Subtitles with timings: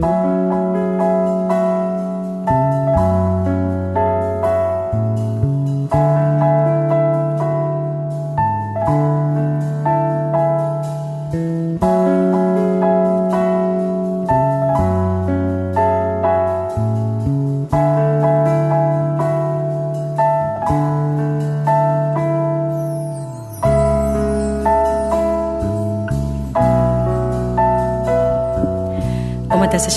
[0.00, 0.39] せ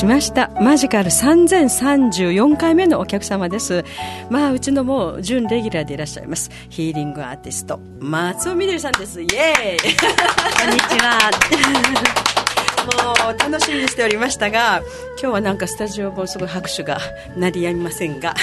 [0.04, 0.52] しました。
[0.60, 3.86] マジカル3034回目のお客様です。
[4.30, 6.52] まあうちのもう準レギュラーでいらっしゃいます。
[6.70, 9.22] ヒーリングアーティスト松尾みどりさんです。
[9.22, 9.80] イエーイ。
[9.80, 11.32] こんにちは。
[13.24, 14.82] もう楽しみにしておりましたが
[15.22, 17.00] 今日はなんかスタジオもすごい拍手が
[17.38, 18.34] 鳴りやみませんが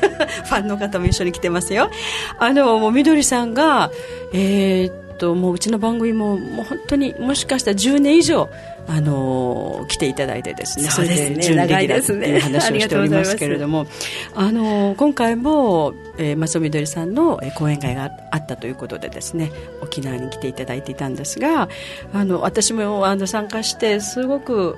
[0.48, 1.90] ファンの方も一緒に来てますよ。
[2.38, 3.90] あのもうみどりさんが
[4.32, 8.48] えー、っともううちの番組ももう本当にもしかしたら10年以上
[8.88, 10.90] あの来ていただいてですね。
[10.90, 13.86] それで準レギュラーという話をしておりますけれども、
[14.34, 21.68] あの今回も、えー、松尾みどりさんの講演会があったということでですね沖縄に来ていただいていたんですが
[22.12, 24.76] あの私もあの参加してすごく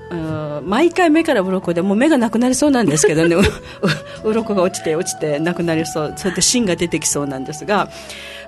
[0.65, 3.37] 毎回目から鱗でもう目がなくなりそうなんですけどね。
[4.25, 7.89] 鱗が落ちて落ちてなくなりそうそれで芯が出てきそうなんですが。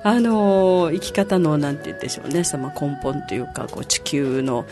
[0.04, 2.44] あの生き方のなんて言うんでしょうね。
[2.44, 4.66] その根本というかこう地球の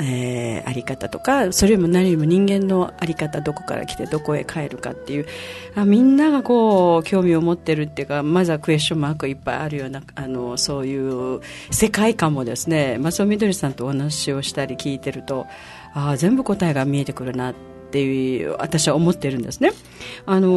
[0.00, 5.26] えー、あり方とかそれよりも何よりも人間のあり方どこから来てどこへ帰るかっていう
[5.74, 10.96] あみんながこう興味を持ってるっていうかまずはクエスチョンマークいっぱいあるようなあのそうい
[11.36, 11.40] う
[11.72, 15.46] 世界観もですね松尾みどりさんとお話をしたり聞いてると
[15.94, 19.72] あ全部答えが見えてくるなってっていう私は思ってるんですね。
[20.26, 20.48] あの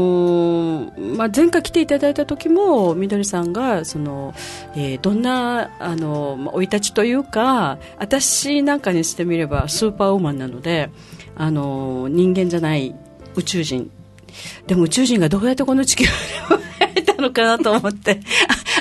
[0.91, 4.33] ー、まあ、前回来ていただいた時もみどりさんがその、
[4.75, 10.91] えー、どんなあの生、い立ちというか私なんかにしてみればスーパーウーマンなので、
[11.35, 12.93] あのー、人間じゃない
[13.35, 13.89] 宇宙人
[14.67, 16.07] でも宇宙人がどうやってこの地球を
[16.95, 18.19] えたのかなと思って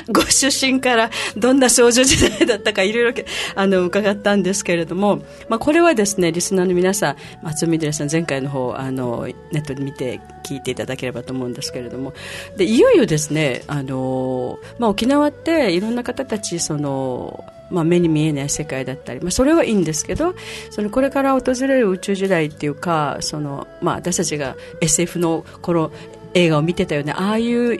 [0.11, 3.23] ご出身からどんな少女時代だったかいろいろ
[3.55, 5.17] あの伺ったんですけれども、
[5.49, 12.13] まあ、これはですねリスナーの皆さん松尾みどりさん前回の方あのネットで見て聞いていただければと思うんですけれども
[12.57, 20.35] でいよいよですねあの、まあ、沖縄っていろんな方たちそのまあ、目に見えない世界だったり、まあ、それはいいんですけど
[20.71, 25.91] そのこれから訪れる宇宙時代っていうかその、まあ、私たちが SF の頃
[26.33, 27.79] 映画を見てたようなああいう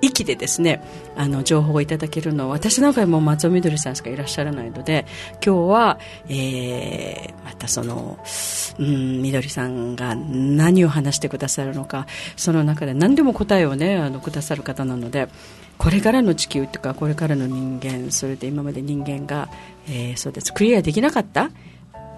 [0.00, 0.82] 域でですね
[1.16, 5.06] あの情報をいただけるのは私なんかも松尾みどりさんしかいらっしゃらないので
[5.44, 5.98] 今日は、
[6.28, 8.18] えー、またその
[8.78, 15.28] うんみどりさんが何を話してくださるのかその中で何でも答えをねあのくださる方なので
[15.78, 19.48] これからの地球というかこれからの人間それで今まで人間が、
[19.88, 21.50] えー、そうですクリアできなかった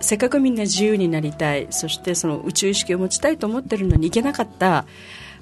[0.00, 4.86] せっかくみんな自由になりたいそしてその宇宙意識を持ちたいと思ってるのにいけなかった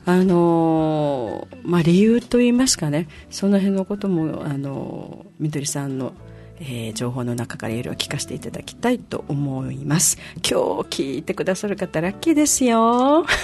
[0.09, 6.15] あのまあ、理由といいますかねその辺のこともあのみどりさんの、
[6.61, 10.19] えー、情報の中からいろいろ聞かせていただきたいと思います。
[10.37, 10.55] 今日
[10.89, 13.27] 聞いてくださる方ラッキーですよ。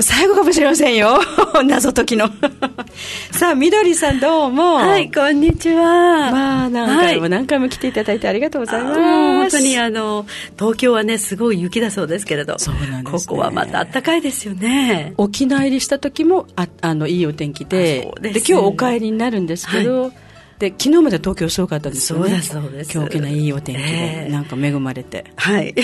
[0.00, 1.20] 最後かもしれませんよ。
[1.66, 2.28] 謎解きの。
[3.32, 4.76] さあみどりさんどうも。
[4.76, 6.30] はいこんにちは。
[6.30, 10.26] まあ何回も何回も来ていただいてありがとうございます、本当にあの
[10.58, 12.58] 東京はねすごい雪だそうですけれど。
[12.58, 15.14] そうなんです、ね、ここはまた暖かいですよね。
[15.16, 18.10] 沖縄入りした時もああのいいお天気で。
[18.20, 20.12] で、ね、今日お帰りになるんですけど、はい
[20.60, 22.28] で昨日まで東京すごかったんですよね。
[22.28, 22.92] そうですそうです。
[22.92, 24.26] 今日大きないいお天気で、え。
[24.28, 25.24] ー、なんか恵まれて。
[25.36, 25.74] はい。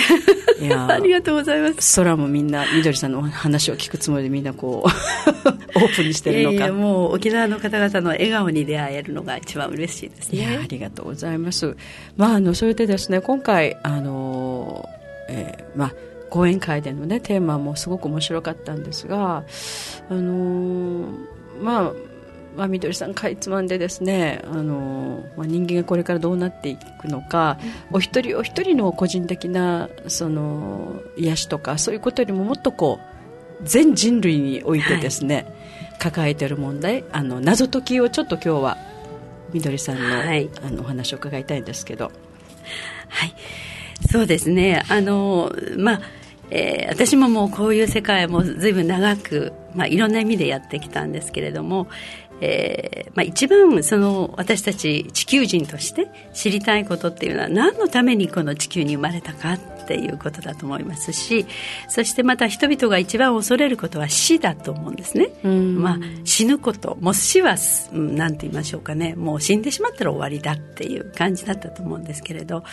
[0.61, 1.95] いや ありがとうございます。
[1.99, 4.89] 空もみんなみどりさんの話を聞くつもりでみんなこう
[5.79, 6.55] オープンにしてるのか。
[6.55, 10.37] いやもう沖縄の方々の笑顔に出会えるのが一番嬉しいですね。
[10.37, 11.75] いやありがとうございます。
[12.15, 14.87] まああのそれでですね今回あの、
[15.27, 15.93] えー、まあ
[16.29, 19.43] 講演会でのねテーマもすごく面白かったんですが
[20.07, 21.09] あの
[21.63, 21.93] まあ
[22.57, 27.59] まあ、みどりさんかいつまんでですねあの、まあ、人間がこれからどうなっていくのか、
[27.91, 32.99] うん、お一人お一人の個人的なその癒しとかそういうことよりももっとこ
[33.61, 38.77] う全人類においてですね、はい、抱えている問題あの謎解きをちょっと今日は
[39.53, 42.11] みどりさんのはい、あのお話を伺いたいんですけど。
[43.07, 43.33] はい。
[44.11, 44.83] そうですね。
[44.89, 46.01] あの、まあ
[46.49, 51.87] えー、私ももうこういう世界もずいぶん長く、まあ、いろんな意味でやってきたんですけれども、
[52.41, 59.57] えーまあ、一番その私たち地球人として知りたいことっていうのは何のためにこの地球に生まれたか
[59.87, 61.45] っっていうことだと思いますし
[61.87, 67.55] そしてまた人々が一番恐れることは死だと思うんですね、まあ、死ぬこともう死は
[67.93, 69.15] 何て言いましょうかね。
[69.15, 72.63] もう死んでしまったら終わりだっていう感じだったと思うんですけれど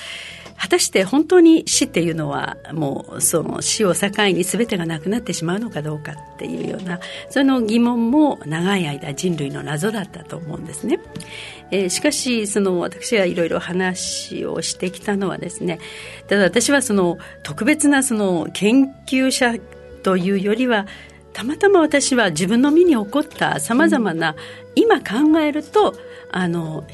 [0.57, 7.01] 果たして本当に死っていうのはもうその死を境に全てがなくなってしまうのかどうかっていうような
[7.31, 11.01] その疑問も長い間人類の謎だったと思うんですね。
[11.71, 15.81] えー、しかしその私がいろいろ話をしてきたのはですね
[16.29, 19.55] ただ私はその特別なその研究者
[20.03, 20.87] というよりは
[21.33, 24.37] たまたま私は自分の身に起こったさまざまな、
[24.77, 25.95] 今考えると
[26.31, 26.85] あの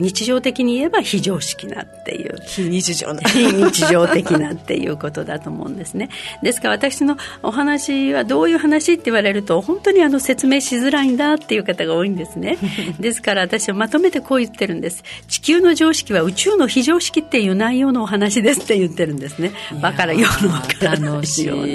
[0.00, 2.40] 日常的に言えば非常識なっていう。
[2.44, 3.20] 非日常な。
[3.22, 6.08] 非日常的なっていうことだと思うんですね。
[6.42, 12.58] ですから私のお話はどういう話って言われると本当にあの説明しづらいんだっていう方が多いんですね。
[12.98, 15.04] ですから私はまとめてこう言ってるんです。
[15.28, 19.52] 地球の常識は宇宙の非常識っていう内容のお話ですって言ってるんですね。
[19.80, 21.20] バカらようのわからな。
[21.20, 21.66] いよう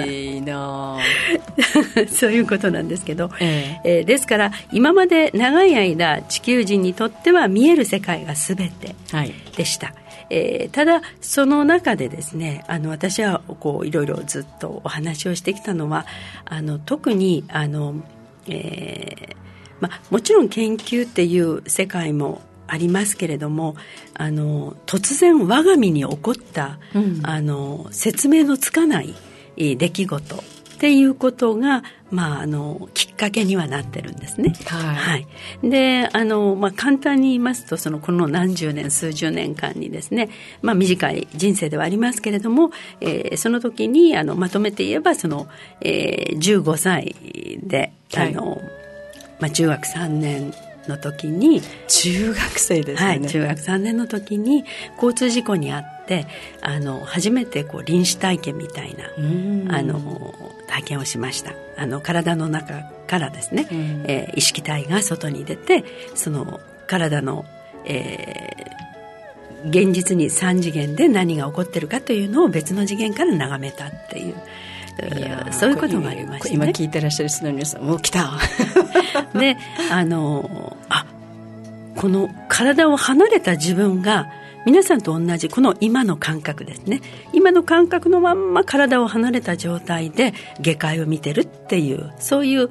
[0.41, 0.97] な。
[2.11, 3.97] そういうことなんですけど、ええ。
[3.97, 8.95] えー、ですから今まで長い間地球人にとっては見える世界会が全て
[9.55, 9.87] でした。
[9.87, 9.95] はい、
[10.29, 16.05] えー、ただその中でですねあの私はこういろいろずっとお話をしてきたのは
[16.45, 17.95] あの特にあの、
[18.47, 19.35] えー
[19.79, 23.75] ま、もちろん研究っていう世界もありますけれども
[24.15, 29.13] あの突然我が身に起こった、うん、あの説明のつかない
[29.55, 30.43] 出来事
[30.75, 34.53] っていうことが、まあ、あのきっかけにはなってるんですね。
[34.65, 35.27] はい、はい、
[35.63, 40.29] であの、まあ、簡単に言いますとそのこの何十年数十年間にですね、
[40.61, 45.47] まあ、短い人生ではありますけれども、えー、その時にあのまとめて言えばその、
[45.79, 47.15] えー、15歳
[47.63, 48.59] であの、はい、
[49.39, 50.53] まあ、中学3年
[50.87, 54.65] の時に中学生ですね、はい、中学3年の時に
[54.95, 56.27] 交通事故に遭って
[56.61, 59.05] あの初めてこう臨死体験みたいな
[59.75, 60.33] あの
[60.67, 61.53] 体験をしました。
[61.77, 63.67] あの体の中からですね、
[64.07, 65.83] えー、意識体が外に出て
[66.15, 67.45] その体の、
[67.85, 74.35] えー、現実に3次元で何が起こってるかというのを別の次元から眺めたっていう。
[75.51, 78.31] そういうことがありました、ね、今聞いてらっしゃる人の皆さんもう来た。
[79.37, 79.57] で
[79.91, 81.05] あのあ
[81.95, 84.27] この体を離れた自分が
[84.65, 87.01] 皆さんと同じこの今の感覚ですね。
[87.33, 92.69] 今の感覚のまんま体を離れた状態で下界を見てるっていうそういう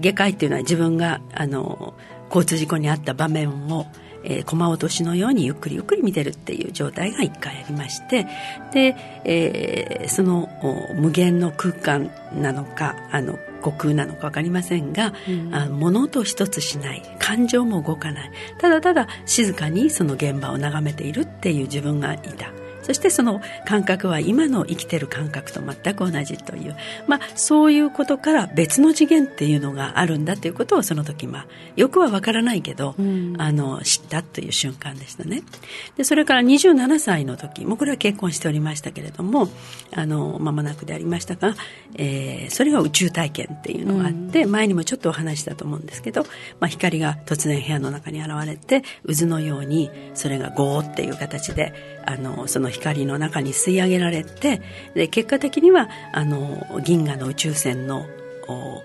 [0.00, 1.94] 下界っていうのは自分があの
[2.28, 3.86] 交通事故に遭った場面を
[4.24, 8.26] えー、駒落としのようにゆっくりゆっくり見てるっていう状態が一回ありまして
[8.72, 10.48] で、えー、その
[10.96, 22.63] 無限の空間なのかあの虚空なのか分かりませんが、うん、あ物音一つしない感情も動かないただただ静かにその現場を眺めているっていう自分がいた。
[22.84, 26.76] そしてその感覚は今の生きてる感覚と全く同じという、
[27.06, 31.46] まあ、そういうことから別の次元っていうのがあるんだということをその時、まあ、
[31.76, 35.42] よくは分からないけど、うん、あの知ったという瞬間でしたね。
[35.96, 39.48] でそれから27歳の時もうこれは結婚しておりましたけれども
[39.92, 41.54] あの間もなくでありましたが、
[41.94, 46.24] えー、それが宇宙体験っていうのがあって、うん、前にもちょっとお話したと思うんですけど、
[46.60, 51.72] まあ、光が突然部屋の中に現れて渦のようにそれがゴーっていう形で
[52.06, 54.60] あのその光の中に吸い上げられて
[54.94, 58.06] で結果的にはあの銀河の宇宙船の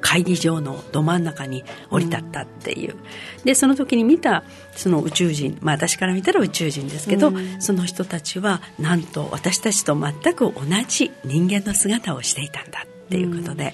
[0.01, 4.43] 会議場のど真ん中に降り立ったっていう、うん、でその時に見た
[4.75, 13.73] その宇宙人まあ私から見たら宇宙人ですけど、うん、その人たちはなんと私たちと全く同じ人間の姿をしていたんだっていうことで、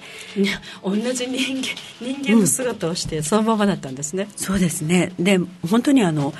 [0.82, 1.62] うん、同じ人間
[2.00, 5.12] 人間の姿をしてそのままだったんですね、そうですね。
[5.20, 5.38] で
[5.70, 6.32] 本当にあの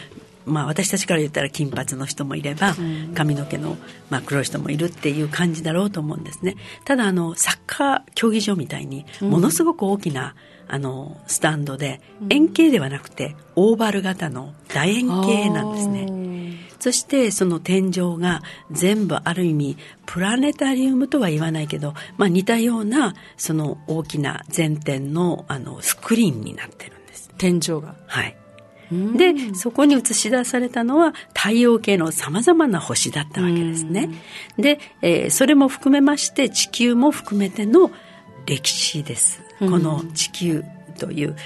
[0.47, 2.75] まあ、私たちから言ったら金髪の人もいれば
[3.15, 3.77] 髪の毛の、
[4.11, 6.57] まあ、黒い人もいるっていう感じだろうと思うんですね。
[6.85, 10.35] ただあのサッカー競技場みたいにものすごく大きな、
[10.69, 16.27] あのスタンドで円形ではなくてオーバル型の楕円形なんですね。
[16.81, 27.31] そしてその天井が全部ある意味プラネタリウムとは言わないけど、まあ、似たようなその大きな全天のあのスクリーンになってるんです。
[27.39, 27.95] 天井が。
[28.07, 28.37] はい
[28.91, 34.11] でそこに映し出されたのは太陽系のさまざまな星だったわけですね。
[34.59, 37.91] で、えー、それも含めまして地球も含めての
[38.47, 39.43] 歴史です。
[39.59, 40.65] この地球
[40.99, 41.37] という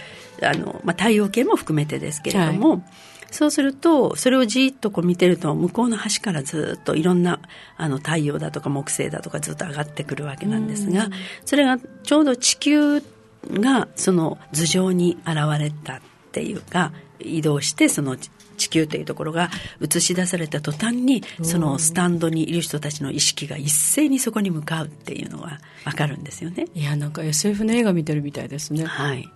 [0.42, 2.82] あの、まあ、太陽系も含めてですけれども、はい。
[3.30, 7.38] そうすると、それをじっとこう見てると、向こうの端からずっといろんな
[7.76, 11.08] あの太陽だとか木星だとかずっと上がってくるわけなんですが、
[11.44, 13.02] それがちょうど地球
[13.48, 16.00] がその頭上に現れたっ
[16.32, 16.92] ていうか、
[17.22, 18.16] 移動してその
[18.56, 19.50] 地球というところが
[19.80, 26.66] 映し出された途端にそのスタンドにいる人たちの意識が一斉にそこに向かうっていうのが分かるんですよね。
[26.74, 28.84] いやなんか SF の映画見てるみたいですね。
[28.84, 29.28] はい。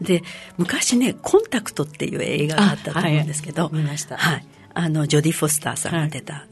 [0.00, 0.22] で
[0.56, 6.42] 昔ね「コンタクト」っていう映画があったと思うんですけど、はい、見ました、はい、あのジョディ・フォスターさんが出た、はい、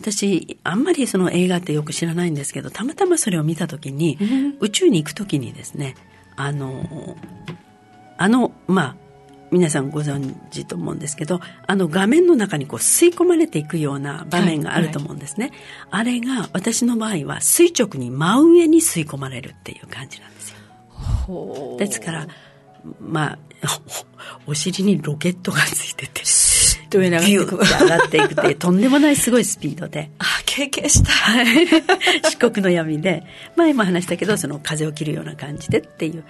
[0.00, 5.96] 私あんまりその映画ってよく知らないんですけどたまたまそれを見た時に、うん、宇宙に行く時にですね
[6.36, 7.16] あの
[8.16, 8.96] あのまあ
[9.54, 15.52] 皆さんご存知と思うんですけどあの画面の中にこう吸い込まれていくような場面があると思うんですね、
[15.90, 22.26] はいはい、あれが私の場合は垂直に真上に吸い込まれるっていう感じなんですよですから
[22.98, 23.38] まあ
[24.46, 26.22] お尻にロケットがついてて
[26.94, 27.58] と上に上がっていく。
[27.58, 30.10] 上がっていくって、とんでもないすごいスピードで。
[30.54, 31.10] あ、経験した。
[32.30, 33.24] 四国の闇で、
[33.56, 36.24] 前も話したけど、その風を切るような感じでっていう。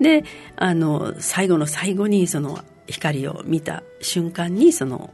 [0.00, 0.24] で、
[0.56, 5.12] あの、最後の最後にその光を見た瞬間に、その、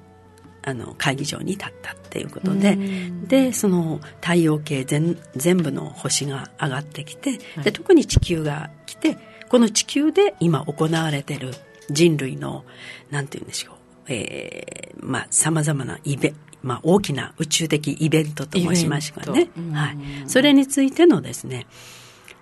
[0.64, 2.78] あの会議場に立ったっていうことで。
[3.26, 11.52] でその太陽系全全部の星が上がってきて、はい、で特に地球が来てこの地球で今行われてる
[11.90, 12.64] 人類の
[13.10, 13.74] なんて言うんでしょう。
[14.08, 19.50] えー、まあ、様々なイベまあ、大きな宇宙的イベントと申しましかね。
[19.72, 19.98] はい。
[20.26, 21.66] それについてのですね、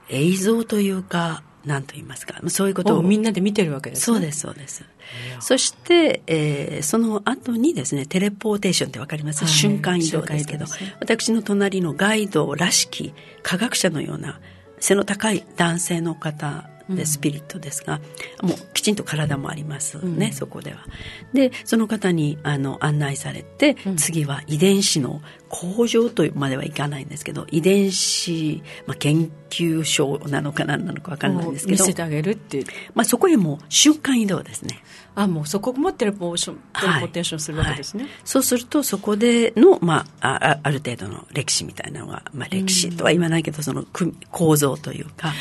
[0.08, 3.02] 映像というか、何と言いますか、そういうことを。
[3.02, 4.04] みんなで見てるわけですね。
[4.04, 4.84] そうです、そうです。
[5.40, 13.12] そして、えー、その後にですね、テレポーテーションってわかります、はい、瞬間移動ですけど、ね、私の隣のガイドらしき
[13.42, 14.40] 科学者のような
[14.78, 18.00] 背の高い男性の方でスピリットですが、
[18.42, 20.84] うん、もうきちんと体もありますね、うん、そこでは。
[21.32, 34.82] でその方にあの案内されて、うん、次は遺伝子の工場とまではいかないんですけど遺伝子、まあ、研究所なのか何なのか分からないんですけど見せてあげるっていう、まあ、そこへもう瞬間移動ですね。
[35.16, 38.12] あもうそこもテレポーションテレポーテーションするわけですね、はい。
[38.12, 43.84] はい、そうするとそこでの、まあ、あある程度の歴史みたいなのが、まあ、歴史とは言わないけどその
[44.30, 45.32] 構造というか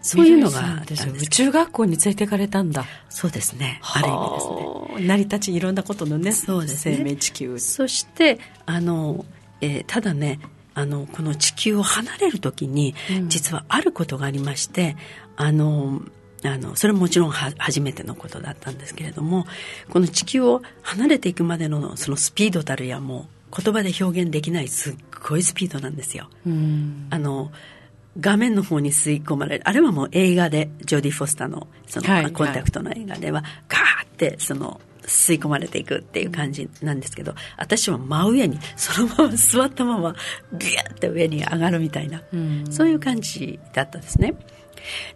[0.00, 0.82] そういうのが
[1.20, 2.84] 宇宙学校に連れていかれたんだ。
[3.08, 3.80] そうですね。
[3.82, 4.00] あ。
[4.00, 5.06] る意味ですね。
[5.06, 6.96] 成り立ちいろんなことのねそうですね。
[6.96, 7.58] 生命地球。
[7.58, 9.24] そしてあの、
[9.60, 10.40] えー、ただね
[10.74, 14.96] あのこの地球を離れる時に、うん、実はあることがありまして
[15.36, 16.00] あの
[16.44, 19.46] あのそれももちろんは初めてのことだったんですけれども
[19.90, 24.96] この地球を離れていくまでのそのスピードたるやもう言葉で表現できないすっ
[25.28, 26.28] ごいスピードなんですよ。
[27.10, 27.50] あの
[28.20, 29.62] 画面の方に吸い込まれる。
[29.68, 40.14] あれはもう映画でジョディ・フォスターのその、はい、コンタクトの映画では、ガーってその吸い込まれていくっていう感じなんですけど私は真上にそのまま座ったまま
[40.52, 44.34] ビューって上に上がるみたいな、うん、そういう感じだったんですね。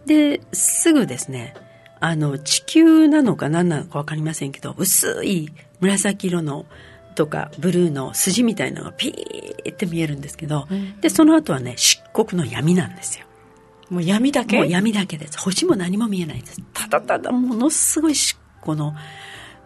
[0.05, 1.53] ですぐですね
[1.99, 6.65] あの地球なのか何なのか分かりませんけど薄い紫色の
[7.13, 13.25] とかブルーの筋みたいなのがピーって見えるんですけど、うん、でその後はね漆黒の闇なんですよ。
[13.89, 14.57] もう闇だけ？
[14.57, 15.37] もう闇だけです。
[15.39, 16.61] 星も何も見えないんです。
[16.73, 18.95] ただただものすごい漆黒の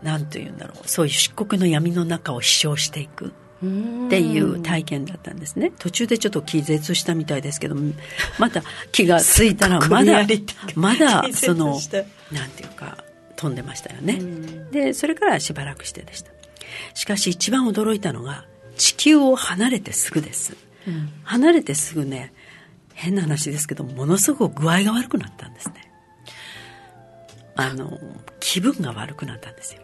[0.04, 0.88] 何というんだろう。
[0.88, 3.30] そういう漆黒の闇の中を飛翔していくっ
[4.10, 5.72] ていう体験だったんですね。
[5.80, 7.76] 途中でちょっと気絶したみたいですけど
[8.38, 10.26] また気がついたらまだ
[10.76, 11.80] まだその
[12.32, 12.98] なんていうか
[13.36, 14.20] 飛んでましたよね。
[14.72, 16.32] でそれからしばらくしてでした
[16.94, 18.46] しかし一番驚いたのが
[18.78, 20.56] 地球を離れてすぐです、
[20.88, 22.34] うん、離れてすぐね
[22.94, 25.92] 変な話ですけどものすごく具合が悪くなったんですね。
[27.56, 28.00] あの
[28.40, 29.82] 気分が悪くなったんですよ。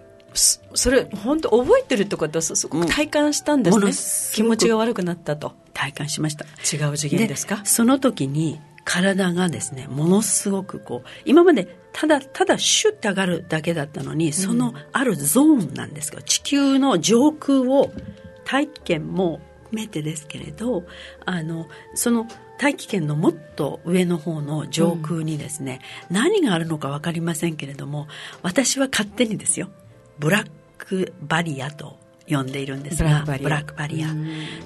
[0.73, 3.93] それ本当覚えてるってことはすごく体感したんですね、うん、
[4.33, 5.53] 気持ちが悪くなったと。
[5.73, 6.45] 体感しました。
[6.45, 7.65] 違う次元ですか？
[7.65, 17.91] その時に体がですねものすごくこう今までただただシュッて上がるだけだったのに、そのあるゾーンなんですけど地球の上空を
[18.43, 20.83] 大気圏も含めてですけれど
[21.25, 22.27] あのその
[22.59, 28.07] 大気圏のもっと上の方の上空にですね、うん、何があるのか分かりませんけれども
[28.41, 29.69] 私は勝手にですよ。
[30.19, 31.97] ブラックバリアと
[32.35, 34.07] 呼んでいるんですがブラックバリア。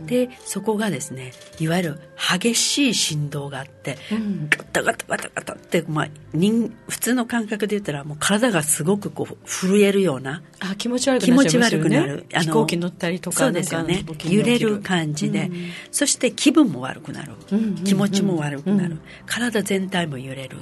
[0.05, 12.25] でそこがですねいわゆる激しい振動があって、うん、ガタガタガタガタって、まあ、人普通の感覚で言ったらもう体がすごくこう震えるようなあ気持ち悪くなる、ね、気持ち悪くなる。
[12.29, 14.05] 飛行機乗ったりとかそうですよね。
[14.25, 20.57] 揺れる感じで、うん、そして気分も悪くなる、うん、気持ちも悪くなる、体全体も揺れる。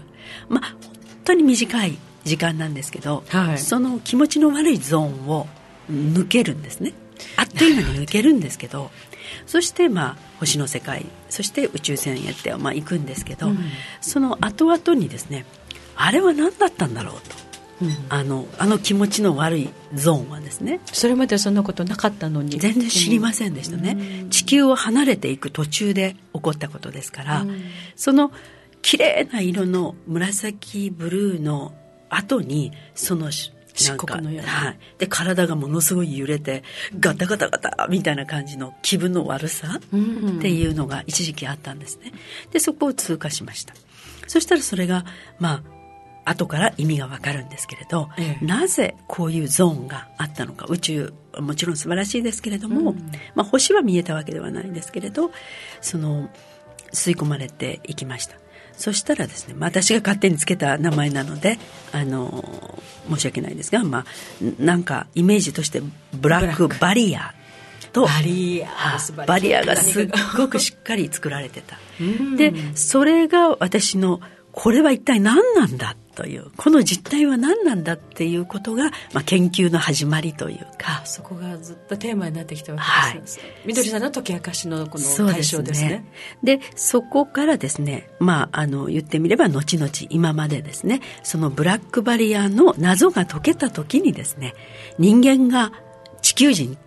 [0.49, 0.79] まあ本
[1.25, 5.47] 当に短い時間なんですけど、はい、その気持ちの悪いゾーンを
[5.91, 6.93] 抜けるんですね。
[7.37, 8.91] あっという間に抜けるんですけど
[9.45, 13.57] そしてまあ星の世界そして宇宙船へってまあ行くんですけど、うん、
[14.01, 15.45] その後々にですね
[15.95, 17.45] あれは何だったんだろうと。
[17.81, 20.79] うん、あのあの気持ちの悪いゾーンはですね。
[20.93, 22.57] それまでそんなことなかったのに。
[22.57, 27.61] 全然知りませんでしたね、うん、地球を離れていく途中で起こったことですから、うん、
[27.97, 28.31] その
[28.81, 31.73] 綺麗な色の紫ブルーの
[32.09, 33.29] 後にその
[33.87, 36.63] なんか、はい、で体がものすごい揺れて
[36.99, 42.13] ガタガタガタみたいな感じの気分の悪さっていうのが一時期あったんですね。
[42.51, 43.73] でそこを通過しました。
[44.27, 45.05] そしたらそれが
[45.39, 45.63] ま
[46.25, 50.65] あ後から意味がわかるんですけれど、ええ、なぜこういうゾーンがあったのか。
[50.69, 55.31] 宇宙もちろん素晴らしいですけれども、うん、まあ、星は見えたわけではないんですけれど
[55.81, 56.29] その
[56.93, 58.37] 吸い込まれていきました
[58.77, 61.57] そしたらですね、まあ、私が勝手につけた名前なので
[61.91, 62.79] あの
[63.09, 64.05] 申し訳ないですが、まあ、
[64.59, 65.81] なんかイメージとして
[66.13, 67.33] ブラックバリア
[67.95, 69.25] とバリア。
[69.25, 71.77] バリアがすっごくしっかり作られてた。
[72.35, 74.19] でそれが私の
[74.51, 81.03] これは一体何なんだというこの実態は何なんだっていうことが、まあ、研究の始まりというか。
[81.05, 82.79] そこがずっとテーマになってきたわ
[83.13, 86.05] けです、はい、みどりさんの解き明かしのこの対象ですね。
[86.43, 94.53] で、ね、そこからですねまああの言ってみれば後々今までですねそのブラックバリアの謎が解けた時にですね
[94.97, 95.71] 人間が
[96.21, 96.77] 地球人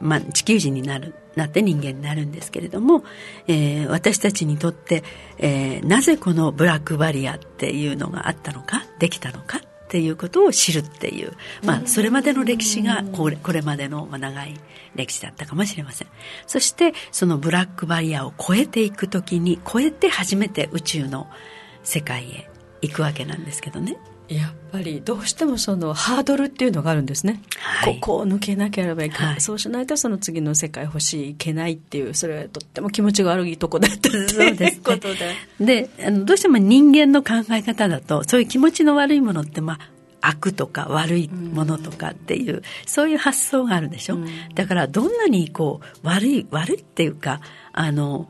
[0.00, 3.04] まあ、地球人になるなって人間になるんですけれども、
[3.46, 5.04] えー、私たちにとって、
[5.38, 11.32] えー、なぜこのブラックバリアっていうのがあったのかできたのかっていうことを知るっていう、
[11.64, 14.54] まあ、それまでの歴史がこれこれまでの長い
[14.94, 16.08] 歴史だったかもしれません
[16.46, 21.28] そしてそのブラックバリアを超えていく時に超えて初めて宇宙の
[21.84, 22.50] 世界へ
[22.82, 23.96] 行くわけなんですけどね。
[24.28, 35.08] やっぱりどうしてもそのハードルっていうのがあるんですね、はい、ここを抜けなければいけない、はい、そうしないとその次の世界欲しいいけないっていうそれはとっても気持ちが悪いとこだったそうですこと
[35.60, 39.78] でであのどうしても人間の考え方だとそういう気持ちの悪いものってまあ
[40.20, 47.40] 悪とか悪いものとかっていう、うん、そういう発想があるでしょ、うん、だからどんなにこう悪い悪いっていうか
[47.72, 48.28] あの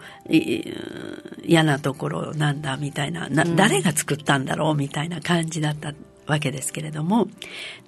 [1.44, 5.94] 嫌なところなんだみたいなな、誰が作ったんだろうみたいな感じだった
[6.26, 7.28] わけですけれども。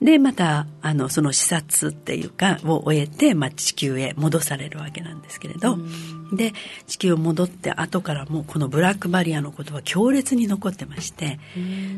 [0.01, 5.77] でまたあのその視察っていうかを終えて、まあ、地球へ戻されるわけなんですけれど、
[6.33, 6.53] で
[6.87, 11.39] 地球を戻って後からもこのブラックバリアのことは強烈に残ってまして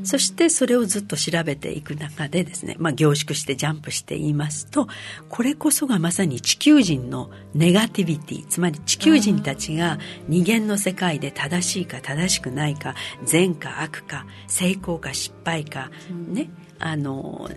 [0.04, 4.88] そしてそれをずっと調べていく中でですね、まあ、凝縮してジャンプして言いますと
[5.28, 15.90] これこそがまさに地球人のネガティビティつまり地球人たちが二元の世界で正しいか正しくないか善か悪か成功か失敗か、
[16.28, 16.50] ね
[16.84, 17.49] あの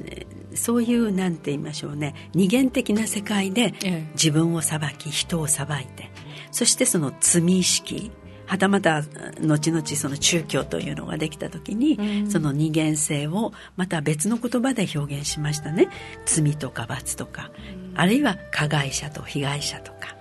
[0.53, 3.73] そういうなんて言いましょうね二元的な世界で
[4.13, 6.11] 自分を裁き人を裁いて
[6.55, 8.11] そしてその罪意識
[8.45, 9.03] はたまた
[9.41, 15.89] 後々その宗教というのができた時に、その二元性をまた別の言葉で表現しましたね。
[16.25, 17.51] 罪とか罰とか、
[17.93, 20.15] あるいは加害者と被害者とか。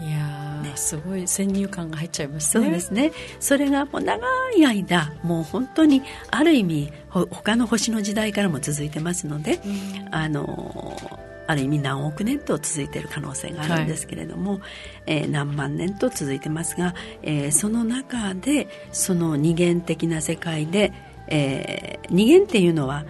[0.00, 2.64] いや、ね、すごい先入観が入っちゃいますね。
[2.64, 3.12] そうですね。
[3.38, 14.60] それがもう長い間もう本当にある意味他の星の時代からも続いてますので、うん、あのある意味何億年と続いている可能性があるんですけれども、はい、
[15.06, 20.92] えー、何万年と続いてますが、えー、その中でその二元的な世界で、
[21.26, 23.04] えー、二元っていうのは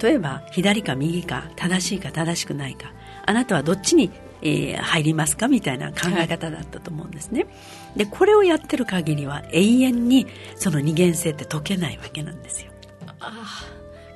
[0.00, 2.92] 例えば左か右か正しいか正しくないか
[3.26, 4.10] あなたはどっちに
[4.44, 7.44] えー、入りますかみたいな考え方だったと思うんですね。
[7.44, 7.46] は
[7.94, 10.26] い、でこれをやってる限りは永遠に
[10.56, 12.72] その二元性って解けないわけなんですよ。
[13.20, 13.71] あ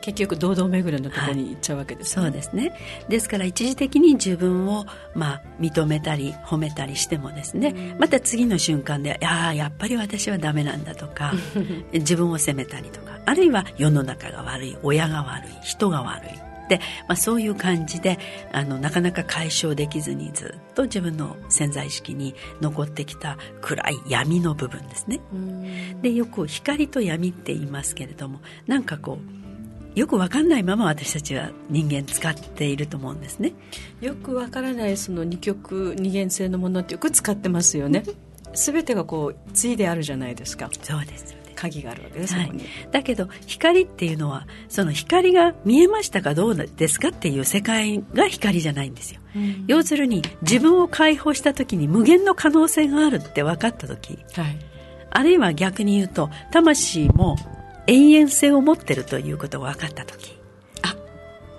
[0.06, 3.04] 結局堂々巡りのところに行っちゃうわけですね、はい、そうですね。
[3.08, 11.32] ですから一時的に自分を、まあ、認めたり褒めたりしてもですね、うん、また次の瞬間で「ああやっぱり私はダメなんだ」とか
[11.92, 16.28] 自分を責めたりとかあるいは世の中が悪い親が悪い人が悪い
[16.68, 18.18] で、まあ、そういう感じで
[18.52, 25.20] あのなかなか解消できずにずっと自分の潜在意識に残ってきた暗い闇の部分ですね。
[26.02, 29.45] でよく光と闇って言いますけれどもなんかこう
[29.96, 33.54] よくわかんないまま私たちは人間使っていると思うんですね。
[34.02, 38.04] よくわからないその二極二元性のものってよく使ってますよね。
[38.52, 40.68] すべてがこう対であるじゃないですか。
[40.82, 41.34] そうです。
[41.56, 42.52] 鍵があるわけです、はい、
[42.92, 54.58] だけど光っていうのはその光が見えましたかどうですかっていう世界が光じゃないんですよ、うん、要するに自分を解放した時に無限の可能性があるって分かった時、はい、
[55.10, 57.36] あるいは逆に言うと魂も
[57.86, 60.36] 永遠性を持ってるということが分かった時。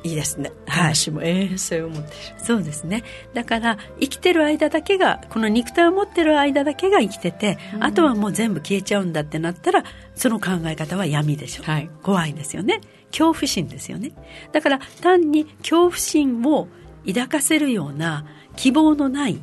[0.08, 0.52] いいですね。
[0.66, 2.16] 話も永遠性を持ってる。
[2.38, 3.04] そうですね。
[3.34, 9.84] だから生きてる間だけがこの肉体を持ってる間だけが生きてて、うん、あとはもう全部消えちゃうんだってなったら
[10.16, 12.82] その考え方は闇でしょ、はい、怖いですよね。
[13.12, 14.12] 恐怖心ですよね。
[14.54, 16.68] だから単に恐怖心を
[17.06, 19.40] 抱かせるような希望のない、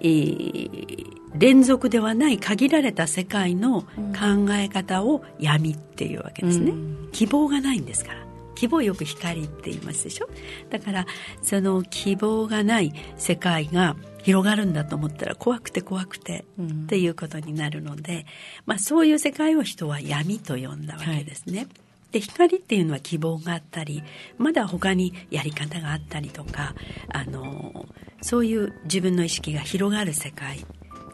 [0.00, 8.28] えー、連続ではない限られた世界の考え方を闇っていうわけですね、うん、希望がないんですから。
[8.54, 10.28] 希望よく光って言いますでしょ。
[10.68, 11.06] だから
[11.42, 18.26] その希望がない世界が広がるんだと思ったら怖くて怖くてっていうことになるので、
[18.66, 21.58] まあ、そういう世界を人は闇と呼んだわけですね。
[21.58, 21.68] はい。
[22.10, 24.02] で光っていうのは希望があったり
[24.38, 26.74] まだ他にやり方があったりとか
[27.12, 27.86] あの
[28.22, 30.64] そういう自分の意識が広がる世界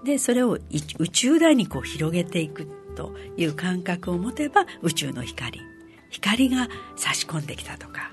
[0.05, 0.59] でそれを
[0.99, 5.61] 宇宙大にこう広げていくという感覚を持てば宇宙の光
[6.11, 8.13] 光が差し込んできたとか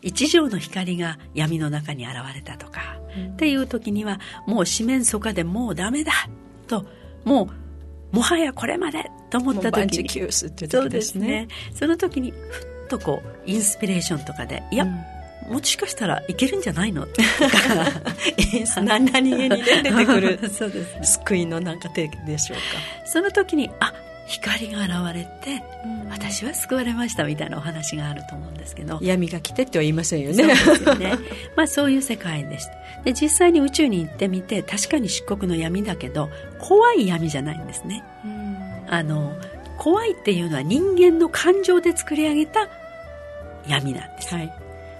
[0.00, 6.12] 一条の光が闇の中に現れたとか、うん、っていう時にはもう四面楚歌でもうダメだ
[6.66, 6.86] と
[7.24, 7.48] も
[8.12, 11.48] うもはやこれまでと思った時にそうですね。
[11.72, 12.36] その時にふ
[12.84, 15.11] っとこうインスピレーションとかでいや、うん
[15.52, 17.06] もしかしたらいけるんじゃないの？
[17.06, 17.12] と
[18.74, 22.62] か何々気に、ね、出てくる そうです、ね、救いのなんか手でしょうか。
[23.06, 23.92] その時にあ
[24.26, 28.98] 光が現れて、うん、私は救われましたみたいなお話があると思うんですけど。
[29.02, 30.56] 闇が来てっては言いませんよね。
[30.56, 31.18] そうですよね。
[31.54, 32.82] まあそういう世界でした。
[33.04, 39.36] で実際に宇宙に行ってみて確かに漆黒の闇だけど怖い闇じゃないんですね、うん、あの
[39.76, 42.68] 怖いっていうのは人間の感情で作り上げた
[43.66, 44.52] 闇なんです、はい、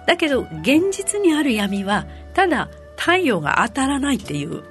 [0.06, 4.62] だけど現実にある闇はただ太陽が当たらないっていう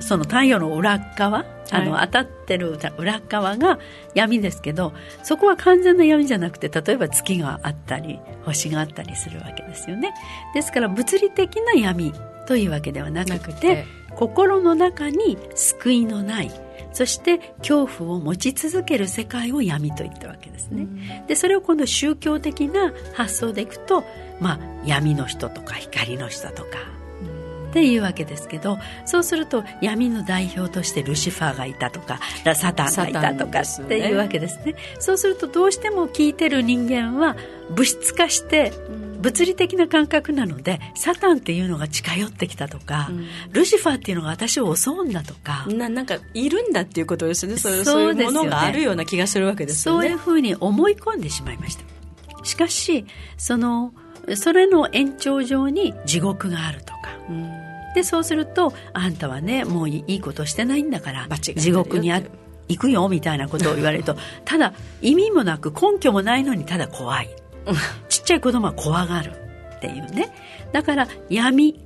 [0.00, 3.78] その太陽の裏側あの、当たってる裏側が
[4.14, 10.14] 闇ですけどそこは完全な闇じゃなくて例えば月があったり星があったりするわけですよね。
[10.54, 12.12] ですから物理的な闇
[12.46, 13.86] というわけではなくて。
[14.18, 16.50] 心の中に救いのない
[16.92, 20.84] そして恐怖を持ち続ける世界を闇と言ったわけですね、う
[21.22, 24.02] ん、でそれを今度宗教的な発想でいくと、
[24.40, 26.98] まあ、闇の人とか光の人とか。
[27.68, 32.18] っていうわけですけどそうすると闇の代表としてルシファーがいたとか
[32.54, 37.36] サタンがいたとかっていうわけですね、ね、そうするとどうしても聞いてる人間は
[37.70, 38.72] 物質化して
[39.18, 45.66] 物理的な感覚なのでサタンっていうのが近寄ってきたとか、うん、ルシファーっていうのが私を襲うんだとか。
[45.66, 47.56] ななんかいるんだっていうことですね。
[47.56, 50.08] そうそういうものがあるような気がするわけですよね。
[50.08, 51.84] そういうふうに思い込んでしまいました。
[52.44, 53.92] しかしその
[54.36, 57.50] それの延長上に地獄があるとか、うん、
[57.94, 62.22] でそうするとあんたはねもういいことしてないんだから地獄にあ
[62.68, 67.28] 行くよみたいなことを言われると ただ意味もなく根拠もないのにただ怖い。
[68.08, 69.32] ちっちゃい子供は怖がる
[69.76, 70.34] っていうね。
[70.72, 71.78] だから闇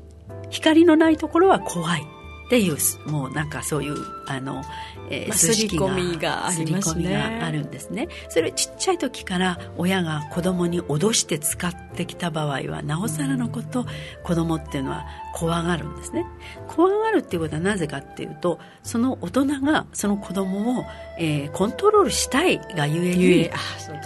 [0.50, 2.02] 光のないところは怖い
[2.46, 2.76] っていう
[3.10, 3.96] もうなんかそういう
[4.28, 4.62] あの
[5.10, 7.38] えー、すり込みがありますね。
[7.40, 8.08] があるんですね。
[8.28, 13.86] それちっちゃい時から親が子供に脅して使ってきた場合はなおさらのこと
[14.22, 16.24] 子供っていうのは怖がるんですね。
[16.68, 20.84] 怖がるっていうことはなぜかっていうとその大人がその子供を、
[21.18, 23.50] えー、コントロールしたいがゆえに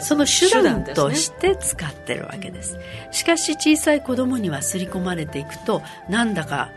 [0.01, 2.79] その手段として使ってるわけです。
[3.13, 6.71] しかし小さい子供には刷り込まれていくとなんだか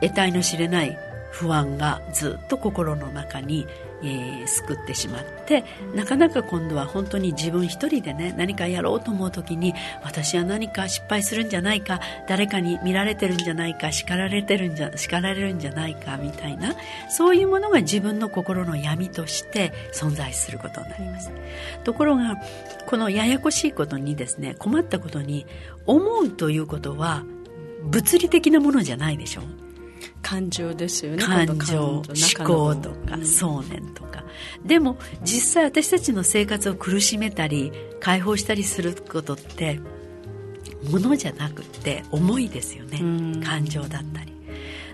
[0.00, 0.98] 得体の知れない
[1.32, 3.66] 不安がずっと心の中に、
[4.02, 5.64] えー、救ってしまって
[5.94, 16.74] なかなか今度は本当に自分一人でね何かやろうと思う時に私は何か失敗するんじゃないか誰かに見られてるんじゃないか叱られてるんじゃ叱られるんじゃないかみたいな
[17.08, 21.32] そういうものが自分の心の闇として存在することになります。
[21.82, 22.36] ところが
[22.86, 25.46] このややこしいことにですね困ったことに
[25.86, 27.24] 思うということは
[27.84, 29.61] 物理的なものじゃないでしょう。
[30.22, 31.22] 感情ですよね。
[31.22, 32.04] 感情思
[32.46, 34.24] 考とか、想念とか。
[34.64, 39.80] でも実際私たちの生活を苦しめたり解放したりすることって
[40.90, 42.98] ものじゃなくて思いですよね。
[43.44, 44.32] 感情だったり。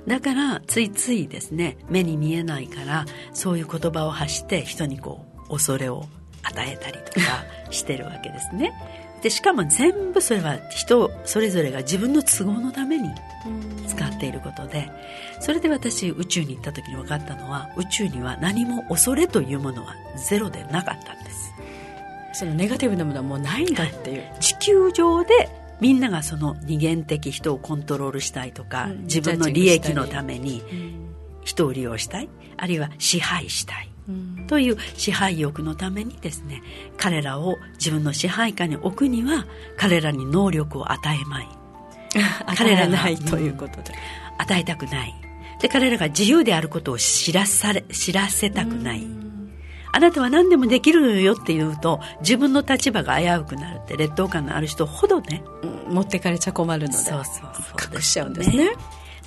[0.06, 6.06] だからついついですね目に見えないからそういう言葉を発して人にこう恐れを
[6.42, 8.72] 与えたりとかしてるわけですね
[9.22, 13.10] でしかも全部それは人それぞれが自分の都合のために
[13.86, 14.90] 使っていることで
[15.40, 19.94] それで私宇宙に行った時に分かったのは宇宙には何も恐れというものは
[20.28, 21.52] ゼロでなかったんです。
[22.34, 25.48] そのネガティブなものはもうないんだっていう、地球上で
[25.80, 30.62] みんながその二元的人をコントロールしたいとか、うん、自分の利益のために
[31.42, 33.90] 人を利用したいあるいは支配したい
[34.46, 36.62] という支配欲のためにですね
[36.96, 41.48] 彼らを自分の支配下に置くには彼らに能力を与えまい。
[42.56, 43.92] 彼らないということで、
[44.38, 45.14] 与えたくない。
[45.60, 49.06] で彼らが自由であることを知らされ知らせたくない。
[49.90, 55.42] あなたは何でもできるよって言うと自分の立場が危うくなるって劣等感のある人ほどね、
[55.88, 56.98] うん、持ってかれちゃ困るので。
[56.98, 58.70] そうそうそう隠しちゃうんですね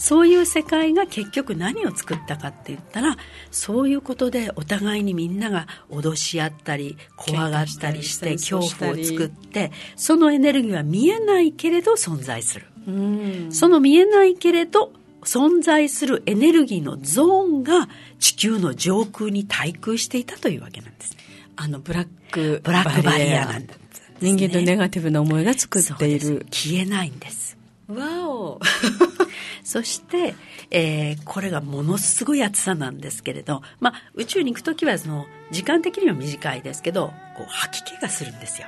[0.02, 3.18] そういう世界が結局何を作ったかって言ったら
[3.52, 12.66] そういうことでお互いにみんなが脅し合ったり怖がったりして恐怖を作ってそのエネルギーは見えないけれど存在する、
[13.52, 17.88] その見えないけれど存在するエネルギーのゾーンが
[18.18, 21.16] 地球の上空に対空していたというわけなんです。
[21.58, 26.48] あのブラックブラックバリアなんです、ね、人間のネガティブな思いが作っている。
[26.50, 27.41] 消えないんです
[27.88, 28.60] わお。
[29.64, 30.36] そして、
[30.70, 38.68] えー、これがものすごい暑さなんですけれど、まあ、宇宙に行く時はその時間的には短いですけどこう吐き気がするんですよ。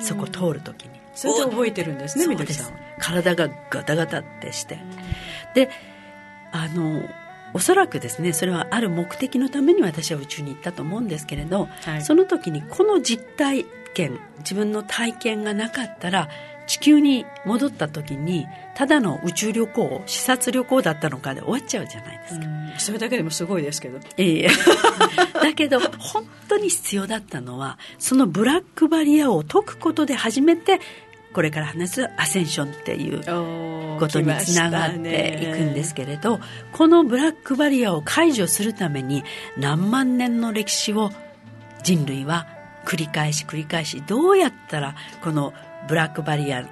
[0.00, 0.90] そこ通る時に。
[1.14, 2.72] それで覚えてるんですね緑さん。
[3.00, 4.78] 体がガタガタってして。
[5.54, 5.70] で
[6.52, 7.02] あの
[7.54, 16.28] おそらくですねそれはある目的のために私は宇宙に行ったと思うんですけれど、はい、その時にこの実体験自分の体験がなかったら
[16.68, 22.46] 地球に戻った時にただの宇宙旅行視察旅行だったのかで終わっちゃうじゃないですか。
[22.78, 23.98] それだけでもすごいですけど。
[24.18, 24.48] ええ。
[25.42, 30.80] だけど本当に必要だったのはそのブラックバリアを解くことで初めて
[31.32, 33.20] これから話すアセンションっていう
[33.98, 36.40] ことにつながっていくんですけれど、
[36.72, 39.24] このブラックバリアを解除するために
[39.56, 41.10] 何万年の歴史を
[41.82, 42.46] 人類は
[42.88, 45.52] 繰り返し繰り返しどうやったらこの
[45.86, 46.66] ブラックバリア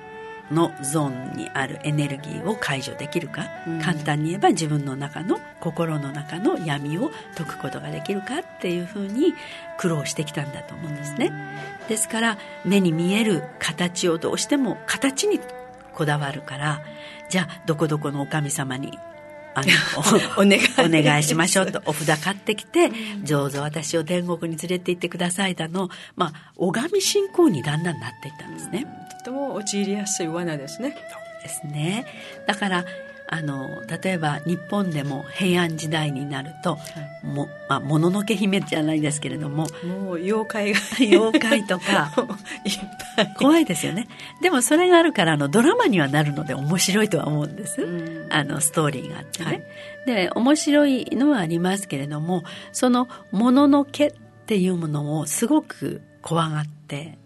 [0.50, 8.38] のゾーンにあるエネルギーを解除できるか、うん、簡単に言えば自分の中の心の中の闇を解くことができるか？
[8.38, 9.34] っていうふうに
[9.76, 11.32] 苦労してきたんだと思うんですね。
[11.88, 15.38] ですから目に見える形をどうしても形に
[15.92, 16.80] こだわるから
[17.28, 18.98] じゃあどこどこのお神様に
[19.56, 19.68] あの
[20.36, 22.90] お願いお願いしましょうとお札買ってきて、
[23.26, 28.86] どうぞ私を天国に連れて行ってくださいだの、まあ、拝み信仰にだんだんなっていったんですね。
[29.20, 30.90] とても陥りやすい罠ですね。
[30.90, 32.06] そうですね。
[32.46, 32.84] だから、
[33.28, 36.78] あの例えば日本でも平安時代になると、は
[37.24, 42.12] い、もまあ、もののけ姫じゃないですけれどももう妖怪が 妖怪とか
[43.36, 44.06] 怖いですよね。
[44.40, 49.62] でもそれがあるからあのドラマにはなるので面白いとは思うんです、うん、あのストーリーがあってね、はい、
[50.06, 54.12] で面白いのはありますけれどもそのもののけっ
[54.46, 56.75] ていうものをすごく怖がって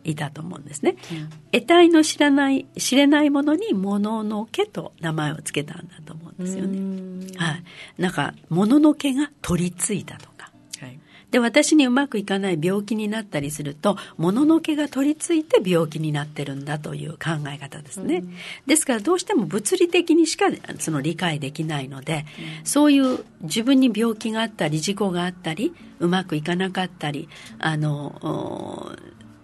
[0.05, 0.96] いたと思うんですね。
[1.12, 7.27] うん、得体の知らない、知れないものに物のけと名前を付けたんだと思うんですよね。
[7.37, 7.64] はい。
[7.99, 10.51] なんか、物のけが取り付いたとか。
[10.81, 10.99] はい、
[11.31, 18.25] で、私にうまくいかない病気になったりすると、物のけが取り付いて病気になってるんだという考え方ですね。
[18.66, 20.46] ですから、どうしても物理的にしか
[20.79, 22.25] その理解できないので、
[22.64, 28.96] そういう自分に病気があったり、事故があったり、うまくいかなかったり、あの、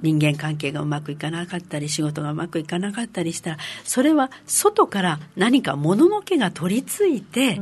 [0.02, 7.60] 人間関係がうまくいかなかったり仕事がうまくいかなかったりしたらそれは外から何か物のけが取り付いて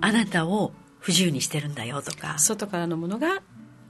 [0.00, 3.42] あなたを不自由にしてるんだよとか外からのものが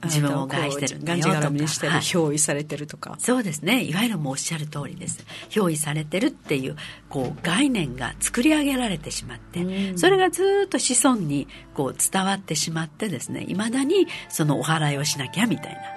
[0.03, 1.49] 自分を害してるんだよとか。
[1.49, 3.15] にしてる、はい、憑依されてるとか。
[3.19, 3.83] そうですね。
[3.83, 5.25] いわゆるもうおっしゃる通りです。
[5.49, 6.75] 憑依されてるっていう
[7.09, 15.96] こう概念が作り上げられてしまって、それがずっと子孫にこう伝わってしまってですねいまだにそのお祓いをしなきゃみたいな。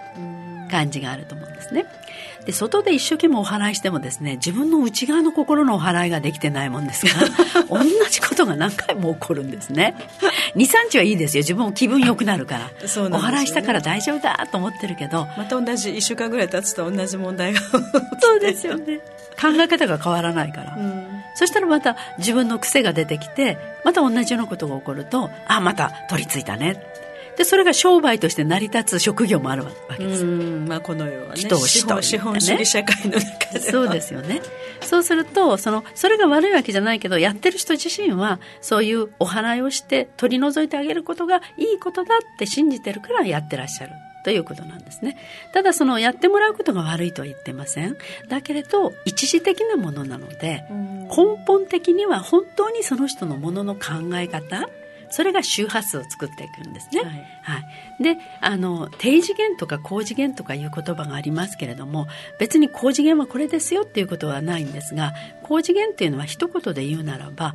[0.71, 1.87] 感じがあると思うんですね。
[2.45, 9.95] で、外で一生懸命お祓いしてもですね、自分の内側の心のお祓いができてないもんですから、 同じことが何回も起こるんですね。
[10.55, 11.41] 2、3日はいいですよ。
[11.41, 12.89] 自分も気分良くなるから。
[12.89, 15.29] そうね、お祓いしたから大丈夫だと思ってるけど。
[15.37, 19.01] また同じ1週間ぐらい経つと同じ問題がそうですよね。
[19.41, 20.77] 考え方が変わらないから。
[20.77, 26.83] うん、そしたらまた自分の癖が出てきて、また同じようなことが起こると、あ、また取り付いたね。
[27.37, 30.25] でそれが商売として成り立つ職業もあるわけです。
[30.25, 34.43] まあ、この世はね人を資本資本主義社会の中でそうですよね。
[34.83, 43.93] そうするとそのそれが悪いわけじゃないけどやってる人自身はそういうお祓いをして取り除いてあげることがいいことだって信じてるからやってらっしゃる。
[44.23, 45.17] ということなんですね。
[45.53, 47.97] ただそのやってもらうことが悪いとは言ってません。
[48.29, 50.65] だけれど一時的なものなので
[51.09, 54.69] 根本的には本当にその人のものの考え方
[55.11, 57.03] それが周波数を作っていくんですね。
[57.03, 57.11] はい、
[57.43, 57.59] は
[58.01, 62.07] い、であの低次元とか高次元とかいう言葉がありますけれども
[62.39, 67.55] 別に高次元はこれですよっていうことはないんですが高次元っていうのは一言で言うならば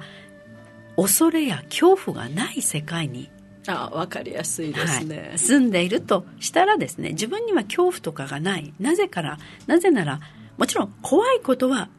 [0.97, 3.29] 恐れや恐怖がない世界に
[3.67, 8.73] あ分かりやすいですね、はい、住んでいるとしたらですね自分には恐怖とかがない。
[8.79, 10.19] なぜからなぜなら
[10.57, 11.89] もちろん怖いことは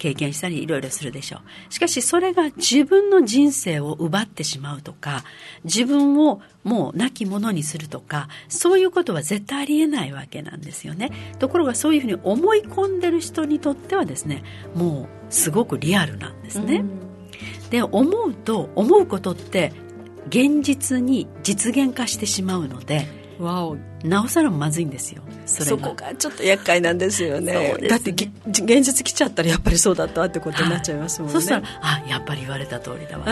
[0.00, 1.72] 経験したりいろいろするでしょう。
[1.72, 5.24] しかしそれが自分の人生を奪ってしまうとか、
[5.64, 11.10] 自分をもう亡き者にするとか、そういうことは絶対ありえないわけなんですよね。
[11.38, 14.42] ところがそういうふうに思い込んでる人にとってはですね、
[14.74, 16.82] もうすごくリアルなんですね。
[17.68, 19.72] で、思うと、思うことって
[20.28, 23.06] 現実に実現化してしまうので、
[23.38, 25.22] わおなおさらまずいんですよ。
[25.46, 33.26] そそこがちょっと厄介なんですよね、ね、だって現実来ちゃったらやっぱりそうだったってことになっちゃいますもんね、そしたらあやっぱり言われた通りだわ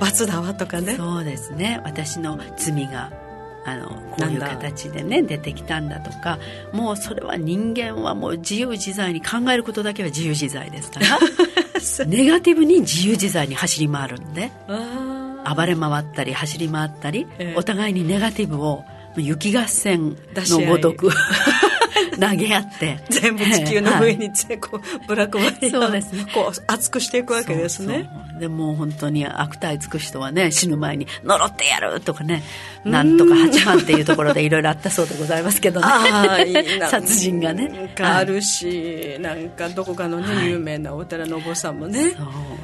[0.00, 0.96] 罰だわとかね。
[0.96, 1.80] そうですね。
[1.84, 3.10] 私の罪が
[3.64, 6.38] あのこういう形でね出てきたんだとか
[6.72, 11.18] もうそれは人間はもう自由自在に考えることだけは自由自在ですから。
[12.06, 14.50] ネガティブに自由自在に走り回るんで。
[15.54, 18.84] 暴れ回ったり走り回ったり、えー、お互いにネガティブを
[19.20, 21.10] 雪合戦のごとく。
[22.20, 28.08] 投げ合って全部地球の上に、こうブラックバリアそうです、ね、こう熱くしていくわけですね。
[28.38, 32.42] でも本当に悪態つく人はね死ぬ前に「呪ってやる!」とかね
[32.84, 35.86] なんとか8万っていうところでいろいろあったそうでございますけどね。
[36.88, 37.92] 殺人がね。
[38.00, 42.12] あるし、はい、なんかどこかのね、はい、有名なお寺のお坊さんもね。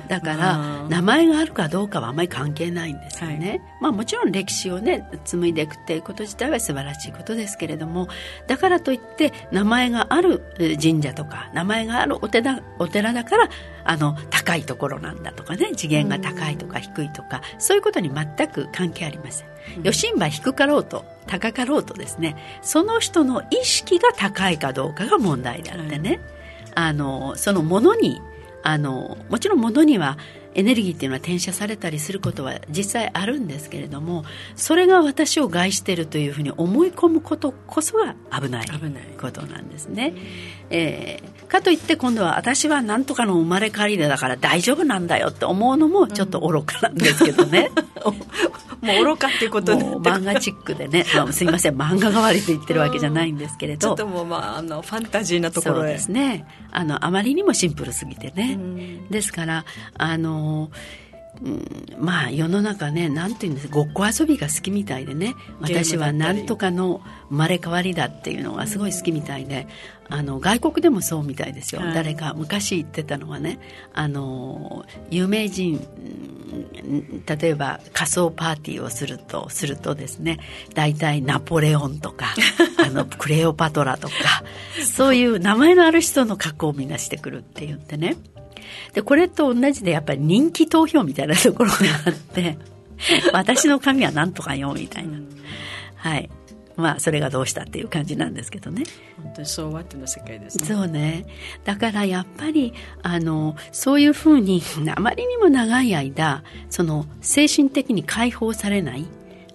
[0.09, 8.09] だから名前があるかどうかはあんまり関係ないんですよね、はい、まあもちろん歴史をね紡いでいくっていうこと自体は素晴らしいことですけれども
[8.47, 10.43] だからといって名前がある
[10.81, 13.49] 神社とか名前があるお寺お寺だから
[13.85, 19.49] あの高いところなんだとかね次元が高いとか低いとかそういうことに全く関係ありません。
[19.79, 26.21] 余震波低かろうと高かろうとですねその人の意識が高いかどうかが問題であってね、
[26.75, 28.21] あのそのものに
[28.63, 30.19] あのもちろんものには
[30.55, 34.25] エネルギーっていうのは転写されたりすることは実際あるんですけれども
[34.57, 38.67] それが私を害しているというふうに思い込むことこそが危ない
[39.21, 40.15] ことなんですね。
[40.71, 47.71] えー、かといって今度は私は何とかの生まれ変わりでだから大丈夫なんだよって思うのもちょっと愚かなんですけどね。
[48.85, 56.47] もう愚かっていうことで漫画チックでね、 まあ、すいません漫画代わりと言ってるわけじゃないんですけれど、ちょっともう、まあ、あのファンタジーなところそうですね。
[56.71, 58.59] あのあまりにもシンプルすぎてね、
[59.11, 59.65] ですから
[59.97, 60.44] あの
[61.43, 65.35] うん、まあ世の中ねなんていうんですごっこ遊びが好きみたいでね。
[65.61, 69.67] 私は何とかの生まれ変わりだっていうのがすごい好きみたいで、
[70.09, 73.59] あの外国でもそうみたいですよ、はい、誰か昔言ってたのはね。
[73.93, 75.85] あの有名人
[77.27, 80.39] 例えば仮装パーティーをするとするとですね。
[80.75, 82.27] 大体ナポレオンとか
[82.79, 84.15] あのクレオパトラとか
[84.85, 88.17] そういう名前のある人の格好をみんなしてくるって言ってね
[88.93, 92.59] でこれと同じでやっぱり人気投票みたいなところがあって
[93.33, 95.19] 私の神は何とかよみたいな、
[95.97, 96.31] はい。
[96.77, 98.83] まあそれがどうしたっていう感じなんですけどね。
[99.23, 100.67] 本当にそうわっての世界ですね。
[100.67, 101.25] そうね。
[101.65, 104.63] だからやっぱりあのそういうふうに
[104.95, 109.07] あまりにも長い間その精神的に解放されない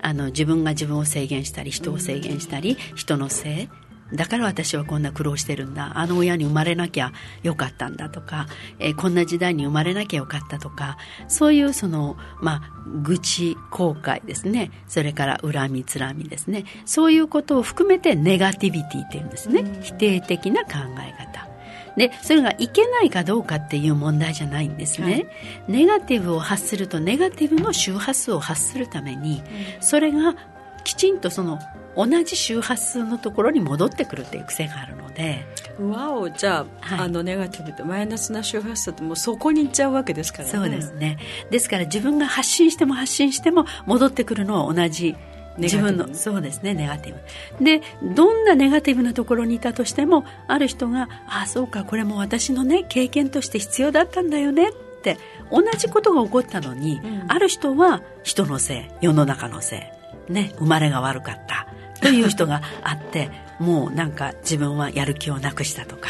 [0.02, 3.70] あの自分が自分を制限したり人を制限したり、人のせい
[4.14, 5.92] だから私はこんな苦労してるんだ。
[5.96, 7.12] あの親に生まれなきゃ
[7.44, 8.48] よかったんだとか、
[8.80, 12.62] えー、こんな時代に生まれなきゃよかったとかそういうそのまあ
[13.04, 14.72] 愚痴後悔ですね。
[14.88, 16.66] それから恨みつらみですね。
[16.86, 19.80] そういうことを含めてネガティビティっていうんですね。
[19.82, 21.50] 否定的な考え方。
[21.98, 25.28] でそれがいけないかどうかっていう問題じゃないんですね、はい、
[25.68, 29.44] ネガティブを発するとネガティブの周波数を発するために、
[29.82, 30.36] それが
[30.84, 31.60] きちんとその
[32.00, 35.46] 同じ周波数のところに戻ってくるっていう癖があるので。
[35.80, 40.50] わおじゃあはい、あのネガティブとマイナスな周波数ってもうそこに行っちゃうわけですからね。
[40.52, 41.18] そうですね。
[41.52, 45.16] ですから自分が発信しても発信しても戻ってくるのは同じ。
[45.58, 47.16] 自分のそうですねネガティ
[47.58, 47.82] ブで
[48.16, 55.18] どんなネガティブなところにいたとしてもある人がああそうかこれも私のね経験として必要だったんだよねって
[55.52, 59.92] 同じことが起こったのに、うん、ある人は人のせい世の中のせ
[60.30, 61.68] いね生まれが悪かった
[62.02, 66.10] という人があってもうなんか自分はやる気をなくしたとか、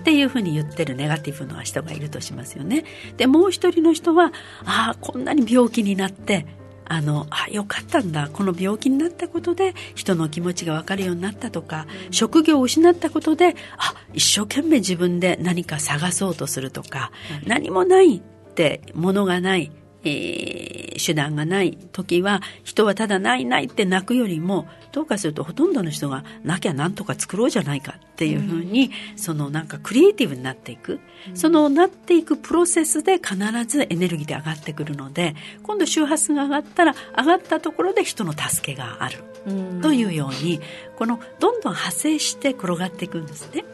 [0.00, 2.84] っていうふうに言ってるネガティブな人がいるとしますよね。
[3.16, 4.32] でもう一人の人は
[4.64, 6.46] ああこんなに病気になって
[6.84, 17.12] あのあよかったんだこの病気になったことで人の気持ちが分かるようになったとか、職業を失ったことであ一生懸命自分で何か探そうとするとか、
[17.46, 19.72] 何もないってものがない
[20.02, 33.36] えー、手段がない時は人はただないないって泣くよりもどうかするとほとんどの人がなきゃなんとか作ろうじゃないかっていうふうに、ん、そのなんかクリエイティブになっていく、うん、そのなっていくプロセスで必
[33.66, 40.60] ずエネルギーで上がってくるので今度周波数が上がったら上がったところで人の助けがある、うん、というように
[40.96, 43.64] このどんどん派生して転がっていくんですね。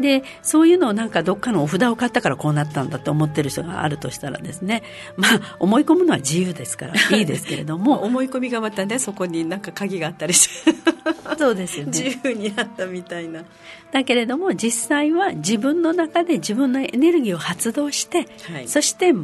[0.00, 4.82] でそういうのをなんかどっかのお札を買ったからこうなったんだと思ってる人があるとしたらですね
[5.16, 8.02] まあ思い込むのは自由ですから いいですけれども。
[8.02, 10.74] 思い込みがまたねそこになんか鍵があったりして。
[11.38, 11.92] そうですよね。
[11.96, 13.44] 自由になったみたいな。
[13.92, 19.14] だけれども実際は自分の中で自分のエネルギーを発動して、はい、そして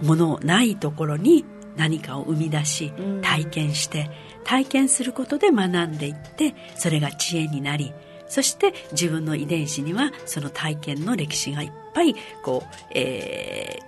[0.00, 1.44] 物ないところに
[1.76, 4.10] 何かを生み出し体験して
[4.44, 7.92] 体験することで学んでいってそれが知恵になり
[8.30, 13.80] そして自分の遺伝子にはその体験の歴史がいっぱいこう、え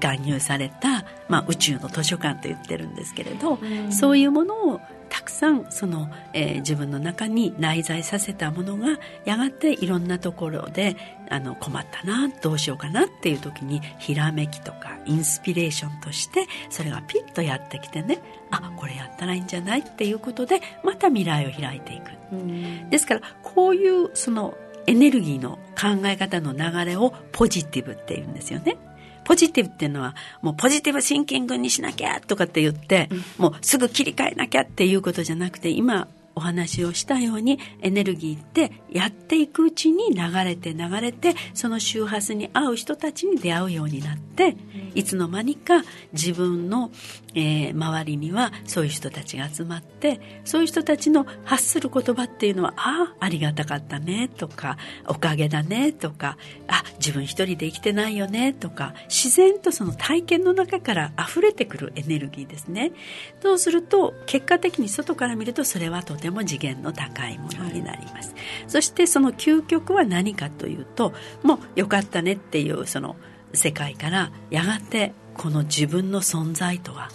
[0.00, 3.58] 含有された、まあ、宇宙の図書館と言ってるんですけれど、
[3.90, 4.80] そういうものを
[5.10, 10.96] たくさんその、えー、自分の中に内在させたものがやがていろんなところで
[11.28, 22.10] あの困ったなどうしようかなっていう時にひらめきとかインスピレーションとしてそれがピッとやってきてねあこれやったらいいんじゃないっていうことでまた未来を開いていく。
[22.90, 24.56] ですからこういうその
[24.86, 28.76] エネルギーの考え方の流れをポジティブっていうんですよね。
[29.30, 36.08] ポジティブっていうのは、もうポジティブシンキングにしなきゃとかって言って、うん、もうすぐ切り替えなきゃっていうことじゃなくて、今
[36.40, 44.56] お話をしたようにエネルギーってやっていくうちに流れて流れてその周波数に合う人たちに出会うようになって
[44.94, 45.82] いつの間にか
[46.14, 46.90] 自分の、
[47.34, 56.38] えー、周りにはそういう人たちが集まってそういう人たちの発する言葉っていうのはああありがたかったねとかおかげだねとか
[56.68, 62.92] あ自分一人で生きてないよねとか自然とその体験の中から溢れてくるエネルギーですね。
[63.42, 71.12] そうすると結果的に外から見るとそれはとてもも次元の高いものになります、はい、そしてその究極は何かというと
[71.42, 73.16] もうよかったねっていうその
[73.52, 77.08] 世界からやがてこの自分の存在とは、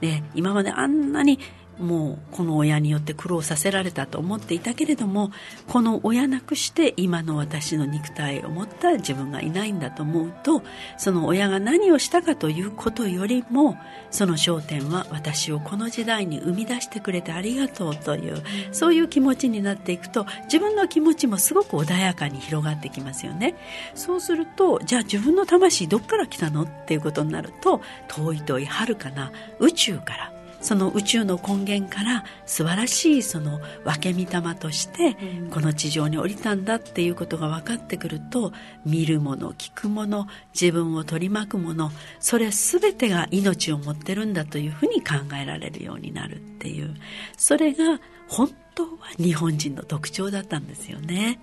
[0.00, 1.38] ね、今まであんなに
[1.78, 5.30] もうこの親によって苦労させられたと思っていたけれども
[5.68, 10.62] この親なくして今の私の肉体を持った自分がいないんだと思うと
[10.96, 13.76] その親が何をしたかということよりも
[14.10, 23.54] その焦点は私をこの時代に生み出してくれてありがとうというそういう気持ちになっていくと自分の気持ちもすごく穏やかに広がってきますよね。
[23.94, 26.62] そうするとじゃあ自分の魂どっから来たの？
[26.62, 35.16] っていうことになると遠い遠い遥かな宇宙からその宇宙の根源から素晴らしいその分け御霊として
[35.50, 38.52] この地上に降りたんだっていうことが分かってくると
[38.84, 40.26] 見るもの聞くもの
[40.58, 41.90] 自分を取り巻くもの
[42.20, 46.94] それ全てが命を持ってるんだというふうに考えられるようになるっていう
[47.36, 51.40] それが本当は日本人の特徴だったんですよね。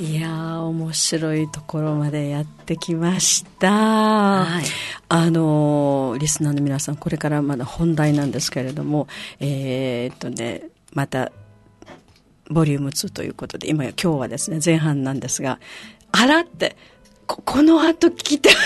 [0.00, 4.64] いや面白いところまでやってきました、はい、
[5.10, 9.08] あのリスナーの皆さんこれからまだ本題なんですけれども
[9.40, 10.62] えー、っとね
[10.94, 11.32] また
[12.48, 15.60] ボリューム2ということで今今日はですね前半なんですが
[16.12, 16.78] あらって
[17.30, 18.56] ここの後聞きたいっ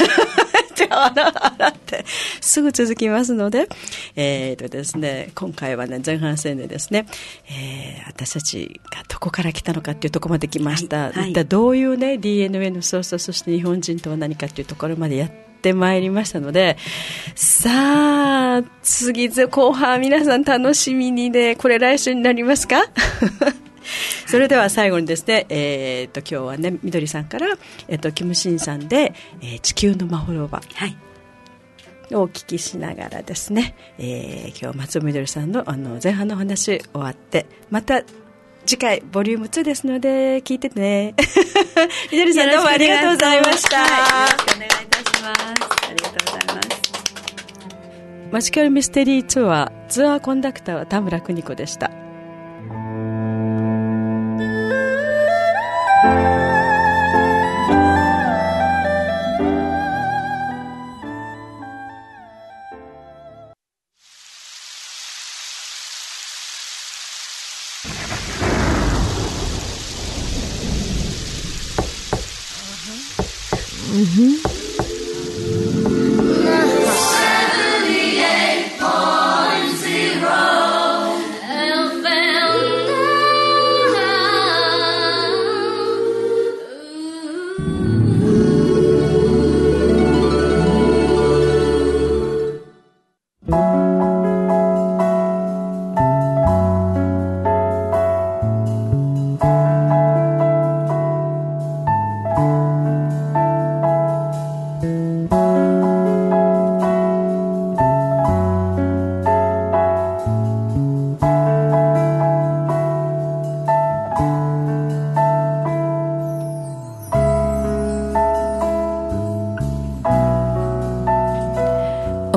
[0.74, 2.06] てあらあらって
[2.40, 3.68] すぐ続きますので、
[4.16, 7.06] えーとですね、今回はね前半戦でですね、
[7.46, 16.78] えー、私たちがどこから来たのかっていうところまで来ました、はいはい、一体どういうね DNA の操作そして日本人とは何かっていうところまでやってまいりましたので
[17.34, 22.82] さあ次後半皆さん楽しみにねこれ来週になりますか？
[24.26, 27.46] それでは最後にですね、えー、と今日はねみどりさんから、
[27.88, 30.96] えー、とキムシンさんで、えー「地球のまほろば」はい。
[32.12, 38.02] をお聞きしながらですね、えー、今日松尾みどりさんのあの前半の話終わってまた
[38.66, 41.14] 次回ボリューム2ですので聞いててね。
[42.12, 45.42] みどりさんどうもありがとうございました、よろしくお願いいたします。
[45.88, 46.64] ありがとうございます。
[48.32, 52.03] マジカルミステリーツアーツアーコンダクターは田村邦子でした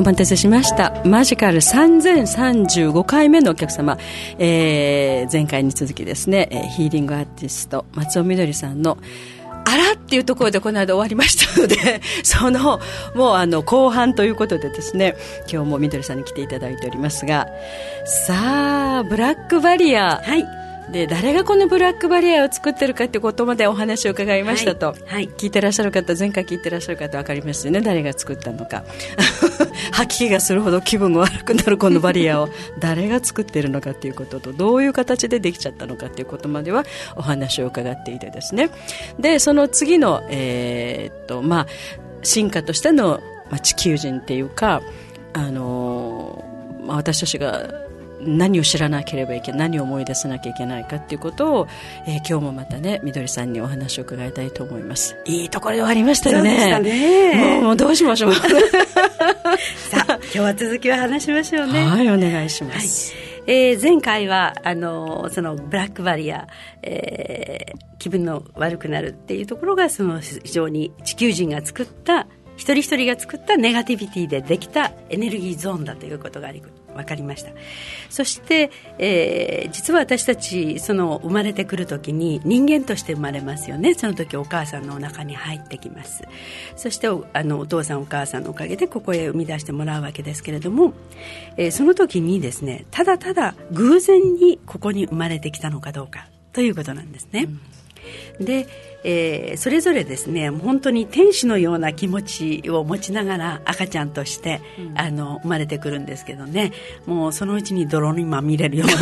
[0.08, 1.02] 待たせしました。
[1.04, 3.98] マジカル3035回目のお客様、
[4.38, 6.48] えー、前回に続きですね。
[6.78, 8.96] ヒーリングアーティスト松尾みどりさんの
[9.66, 12.80] あらっていうところでこの間終わりましたので その
[13.14, 17.46] もうあの後半ということでですね今日もみどりさんに来ていただいておりますが。
[18.06, 20.22] さあブラックバリア。
[20.24, 20.57] はい。
[20.90, 28.84] で誰がこのブラックバリアを作ってるかってことまでお話を伺いましたと、はいはい、聞いてらっしゃる方前回聞いてらっしゃる方分かりますよね誰が作ったのか。
[29.92, 32.48] 吐き気がするほど気分が悪くなるこのバリアを。
[32.78, 36.84] 誰が作ってるのかっていうこととどういう形でできちゃったのかっていうことまでは
[37.16, 38.70] お話を伺っていてですね。
[39.18, 41.66] でその次の、えー、っとまあ、
[42.22, 43.20] 進化としての、
[43.50, 44.82] まあ、地球人っていうか
[45.32, 46.44] あの
[46.84, 47.87] まあ、私たちが
[48.20, 51.68] 何を知らなければいけない何を思い出さなきゃいけないかっていうことを、
[52.06, 55.16] えー、今日もまたねみどりさんにお話を伺いたいと思います。
[55.26, 56.80] いいところで終わりましたよね。
[56.80, 57.60] ね。
[57.60, 58.34] もうどうしましょう。
[58.34, 58.42] さ
[60.08, 61.84] あ今日は続きを話しましょうね。
[61.84, 63.28] はいお願いします、はい。
[63.46, 66.46] えー、前回はあのそのブラックバリア、
[66.82, 72.26] えー、気分の悪くなるっていうところがその非常に地球人が作った
[72.58, 76.52] 一人一人が作ったネガティビティでできたエネルギーゾーンだということが
[76.94, 77.52] 分かりました。
[78.10, 83.94] そして、えー、実は私たちその生まれてくる時に人間として生まれますよね。
[83.94, 86.24] その時お母さんのお腹に入ってきます。
[86.76, 90.92] そしてあのお父さんお母さんのおかげでここへ生み出してもらうわけですけれども、
[91.56, 97.48] えー、その時にですねただただ偶然にここに生まれてきたのかどうかということなんですね、
[98.38, 98.44] うん。
[98.44, 98.66] で、
[99.10, 102.20] えー、それぞれですね本当に天使のような気持
[102.62, 106.72] ちを持ちながら赤ちゃんとして、うん、あの生まれてくるんですけどね。
[107.06, 108.92] もうそのうちに泥にまみれるような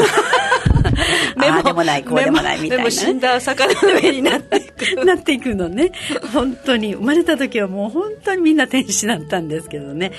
[1.36, 4.56] ああでもないこうでもないみたいな、ね、死んだ魚の上になって。
[4.56, 4.60] い
[4.96, 5.92] くなっていくのね。
[6.32, 6.94] 本当に。
[6.94, 10.12] 生まれた時はもう本当にみんな天使だったんですけどね。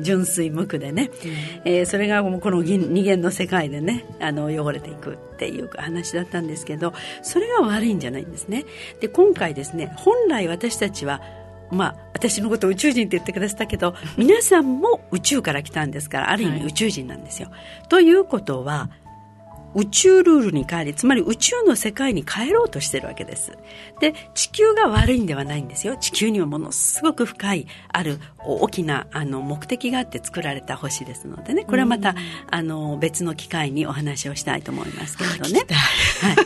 [0.00, 1.10] 純粋無垢でね、
[1.64, 6.92] うん、えー、それがもうこの二元の世界でねあの汚れていくっていう話だったんですけど
[7.22, 8.64] それが悪いんじゃないんですね。
[9.00, 11.20] で今回ですね本来私たちは
[11.70, 17.50] まあ、私のことを宇宙人って言ってくださったけど皆さんも宇宙から来たんですからある意味宇宙人なんですよ。
[17.50, 18.88] はい、ということは
[19.74, 23.52] 宇宙ルールに帰りつまり宇宙の世界に帰ろうとしてるわけです。
[24.00, 25.96] で地球が悪いんではないんですよ。
[25.96, 31.64] 地球にはものすごく深いある大きなあの目的があって作られた星ですのでね。
[31.64, 32.14] これはまた、
[32.50, 35.66] あの別の機会にお話をしたいと思いますけれどね、
[36.20, 36.36] はい。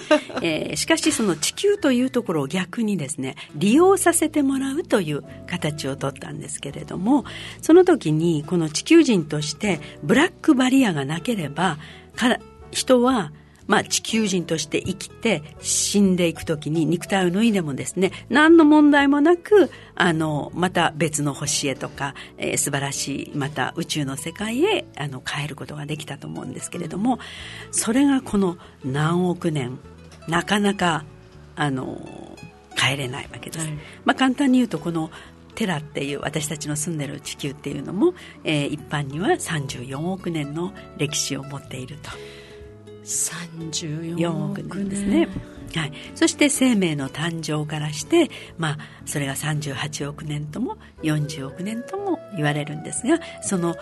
[0.42, 7.24] えー、しかしその地球というところを逆にですね利用させてもらうという形をとったんですけれども
[7.60, 11.78] その時にこの地球人としてブラックバリアがなければ
[12.16, 12.40] から
[12.72, 13.32] 人は
[13.66, 27.18] まあ、地球人として生きて死んでいく時に肉体を脱いでもですね何の問題もなくあのまた別の星へとか、えー、素晴らしいまた宇宙の世界へあの変えることができたと思うんですけれども
[27.70, 29.78] それがこの何億年
[30.28, 31.04] なかなか
[31.56, 31.98] あの
[32.76, 33.66] 変えれないわけです。
[33.66, 35.10] はい、まあ、簡単に言うとこの
[35.54, 42.10] テラっていう私たちの住んでる地球っていうのも、えー、一般には34億年の歴史を持っていると。
[43.04, 45.28] 34億年ですね。
[45.74, 53.74] はい、そして生命の誕生からして、まあ、それが38億年とも40億年とも言われるんですがその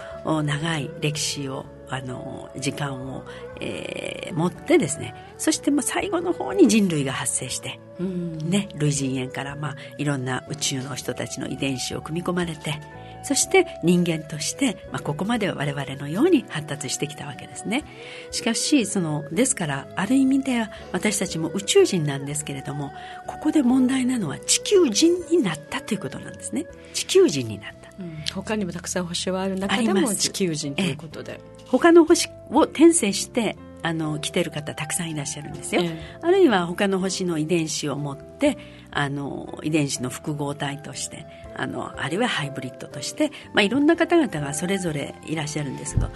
[0.42, 3.24] 長い歴史をあの時間を、
[3.60, 12.80] えー、持ってですねそしてもう最後の方に人類が発生して、ね、類人猿から、まあ、いろんな宇宙の人たちの遺伝子を組み込まれて
[13.22, 17.84] そして人間として、まあ、ここまでは我々のように発達してきたわけですね。
[18.30, 22.92] しかしそのですからある意味では私たちも宇宙人なんですけれども
[23.26, 26.66] ここで問題なのは地球人になったということなんですね。
[26.92, 38.58] 地球人になった、うん、他にもたくさん星はある中でも地球人ということで、他の星を転生してあの来てる方たくさんいらっしゃるんですよ、ええ、あるいは他の星の遺伝子を持って
[38.90, 41.26] あの遺伝子の複合体として
[41.60, 46.10] あのあるいはハイブリッドとして、まあ、いろんな方々がそれぞれいらっしゃるんですけど、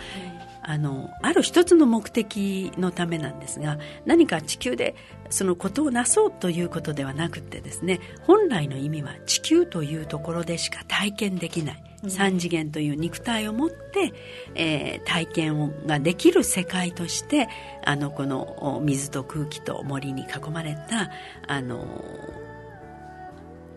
[0.63, 4.95] あのある一つの目的のためなんですが何か地球で
[5.29, 11.85] そのことをなそうということではなくてですね本来の意味は地球というところでしか体験できない。
[12.05, 14.13] 3次元という肉体を持って、
[14.55, 17.49] えー、体験ができる世界として
[17.83, 21.11] あのこの水と空気と森に囲まれた
[21.47, 21.87] あの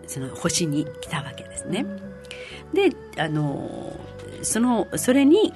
[0.08, 1.86] その星に来たわけですね。
[2.74, 2.92] で
[3.22, 4.00] あの
[4.42, 5.54] そのそれに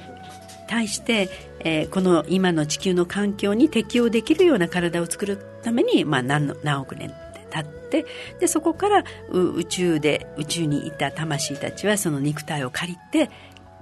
[0.68, 1.30] 対して、
[1.60, 8.06] えー、この今の地球の環境に適応できるような体を作るために、まあ、何何億年って経って
[8.40, 13.30] でそこから宇宙で宇宙にいた魂たちはその肉体を借りて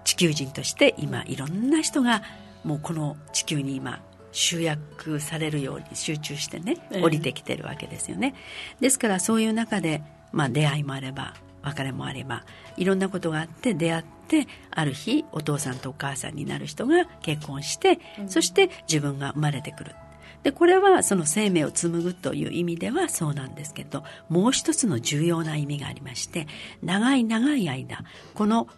[0.04, 2.24] 地球人として今いろんな人が
[2.64, 4.02] もうこの地球に今
[4.32, 8.34] 集約されるように集中してね降りてきてるわけですよね、
[8.76, 10.02] えー、ですからそういう中で、
[10.32, 12.44] まあ、出会いもあれば別れもあれば
[12.78, 19.96] いろんなことがあって出会ってある日お父さんとお母さんになる人が結婚して、うん、そして自分が生まれてくる。
[20.44, 26.48] でこれはその生命を紡ぐという意味ではそうなんですけどもう一つの重要な意味がありまして
[26.82, 28.06] 長い長い間
[28.36, 28.70] この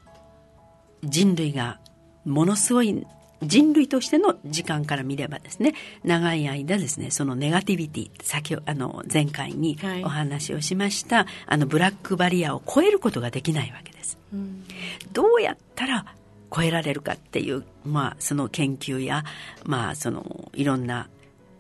[1.03, 1.79] 人類が
[2.25, 3.05] ものすごい
[3.41, 5.73] 人類としての時間から見ればですね
[6.03, 14.63] 長い間ですねそのネガティビティ先あの前回にお話をしました、はい、あのブラックバリアを超えることができないわけです、うん、
[15.11, 16.05] どうやったら
[16.53, 19.23] 超えられるかっていう、まあ、その研究や、
[19.63, 21.09] まあ、そのいろんな、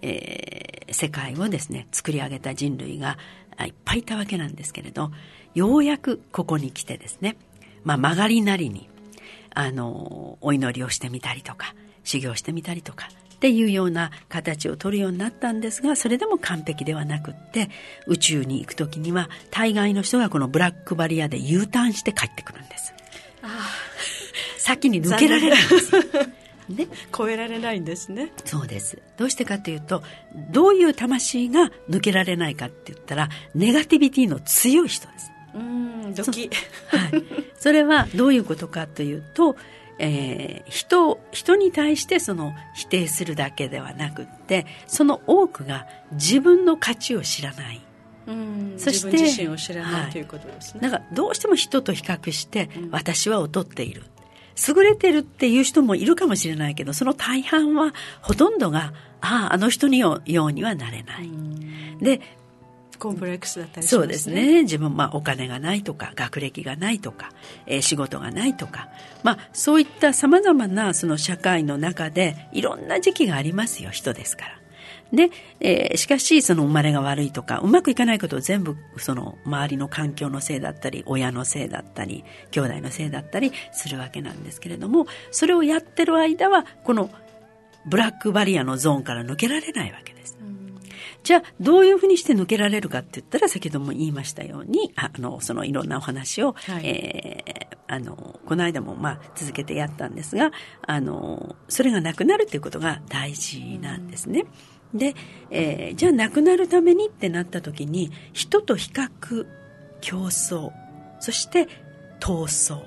[0.01, 3.17] えー、世界をですね作り上げた人類が
[3.65, 5.11] いっぱいいたわけなんですけれど
[5.53, 7.37] ようやくここに来てですね、
[7.83, 8.89] まあ、曲がりなりに
[9.53, 17.69] あの、お祈りをしてみたりとか、修行してみたりとか、っていうような形を取るようになったんですが、それでも完璧ではなくって、
[18.07, 22.93] 宇宙に行くときには、大概の人がこのブラックバリアで U ターンして帰ってくるんです。
[23.41, 23.91] ああ。
[24.59, 25.91] 先に抜けられないんです。
[26.69, 30.03] ね、超えられないんですねそうですどうしてかというと
[30.51, 36.49] どういう魂が抜けられないかって言ったらネガティビティの強い人ですうんドキ
[36.87, 37.23] はい、
[37.57, 39.55] それはどういうことかというと、
[39.99, 47.81] えー、人人に対してその否定するだけではなくってその多くが自分の価値を知らない。
[48.27, 50.81] うんそして自身を知らない、はい、ということですね。
[50.81, 54.03] だからどうしても人と比較して、私は劣っている。
[54.67, 61.29] 優れてるっていう人もいるかもしれないけどその大半はほとんどがあああの人にようにはなれない。
[61.99, 62.21] で
[63.01, 63.89] コンプレックスだったりね。
[63.89, 64.61] そうですね。
[64.61, 67.31] 自分、まあ、お金がないとか、学歴がないとか、
[67.65, 68.89] えー、仕事がないとか、
[69.23, 74.61] まあ、そういった様々なその社会の中で、いろんな時期がありますよ、人ですから。
[75.11, 87.09] で、えー、しかし、その生まれが悪いとか、うまくいかないことを全部、その周りの環境のせいだったり、親のせいだったり、兄弟のせいだったりするわけなんですけれども、それをやってる間は、この
[87.85, 90.10] ブラックバリアのゾーンから抜けられないわけ。
[91.23, 100.51] じゃあどういうふうにして抜けられるかって言ったら先ほども言いましたようにあのそのいろんなお話を、はい、えー、あのこの間もまあ続けてやったんですが
[100.85, 104.45] あのそれがなくなるっていうことが大事なんですね。
[104.93, 105.13] うん、で、
[105.51, 109.45] えー、じゃあなくなるためにってなった時に人と比較
[110.01, 110.71] 競争
[111.19, 111.67] そして
[112.19, 112.83] 闘争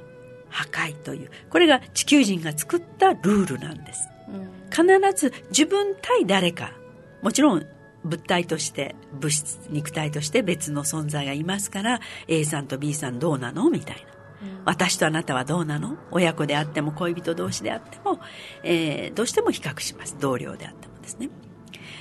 [0.48, 4.08] 破壊というこれが地球人が作ったルールなんです。
[4.70, 6.72] 必ず自分対誰か
[7.22, 7.66] もちろん
[8.04, 13.70] 物体として物質肉体として別の存在がいますから A さんと B さんどうなの？
[13.70, 14.02] みたいな、
[14.48, 15.96] うん、私とあなたはどうなの？
[16.10, 18.20] 親子であっても恋人同士であっても、
[18.62, 20.16] えー、どうしても比較します。
[20.20, 21.30] 同僚であってもですね。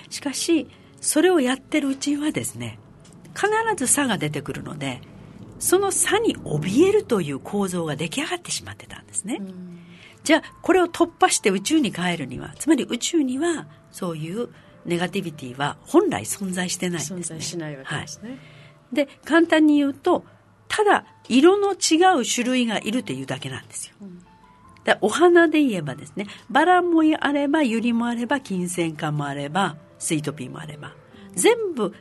[0.10, 0.68] しかし
[1.02, 2.80] それをやってるうちはですね
[3.36, 5.02] 必ず差が出てくるので
[5.60, 9.80] その差に怯えるという構造が出来上がってしまってたんですね、うん、
[10.24, 14.50] じゃあこれを突破して宇宙に帰るにはつまり宇宙にはそういう
[14.86, 18.40] ネガティビティは本来存在してないんです、ね、存在しないわけですね、はい、
[18.94, 20.26] で簡単に言うと
[20.68, 24.20] ただ色の違う種類がいるというだけなんですよ、うん、
[24.84, 30.94] でお花で言えばですねバラもあればユリもあれば金銭花もあればスイートピーもあれば
[31.36, 31.94] 全部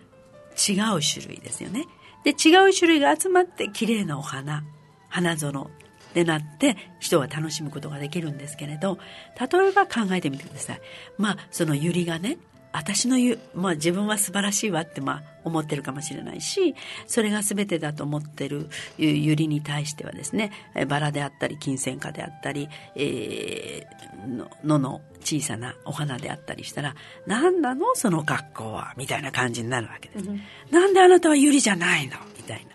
[0.57, 1.87] 違う種類ですよね。
[2.25, 4.65] で違う種類が集まって綺麗なお花
[5.09, 5.71] 花園
[6.15, 8.99] でなって人は楽しむことができるんですけれど
[9.41, 10.81] 例えば考えてみてください。
[11.19, 12.39] まあそのユリがね
[12.73, 16.75] 私の言う、まあ自分は素晴らしいわってまあ思ってるかもしれないし、
[17.07, 20.53] それが全てだと思ってるゆりに対してはですね、
[20.89, 26.95] バラであったり、金銭花であったり、えー、のの小さなお花であったりしたら、
[27.27, 27.95] 何なの？
[27.95, 30.29] その格好はみたいな感じになるわけです。
[30.29, 32.17] うん、なんであなたはゆりじゃないの？
[32.37, 32.67] みたい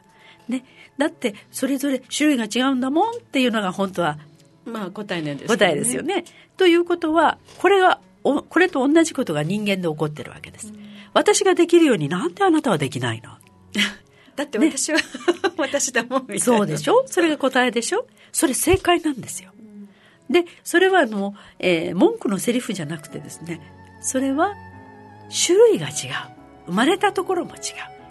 [0.49, 0.55] な。
[0.55, 0.63] ね。
[0.97, 4.17] だってそれぞれ種類が違うんだもんっていうのが本当は
[4.65, 5.57] まあ答えなんですね。
[5.57, 6.23] 答えですよね。
[6.57, 7.99] ということは、これが
[8.49, 10.73] これと同じことが人間で起こってるわけです。
[11.13, 13.31] 私ができるようになんであなたはできないの？
[14.35, 15.03] だって私は、ね、
[15.57, 16.43] 私だもんみたいな。
[16.43, 17.03] そうでしょ？
[17.07, 18.05] それが答えでしょ？
[18.31, 19.51] それ正解なんですよ。
[20.29, 23.61] で、それはあの、えー、文句のセリフじゃなくてですね、
[24.01, 24.53] それは
[25.45, 25.93] 種類が違う。
[26.67, 27.61] 生まれたところも違う。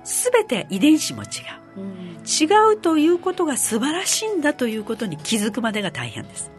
[0.03, 1.81] すべて遺伝子も違う。
[1.81, 6.51] うん、違うということが素晴らしいんだということに気づくまでが大変です。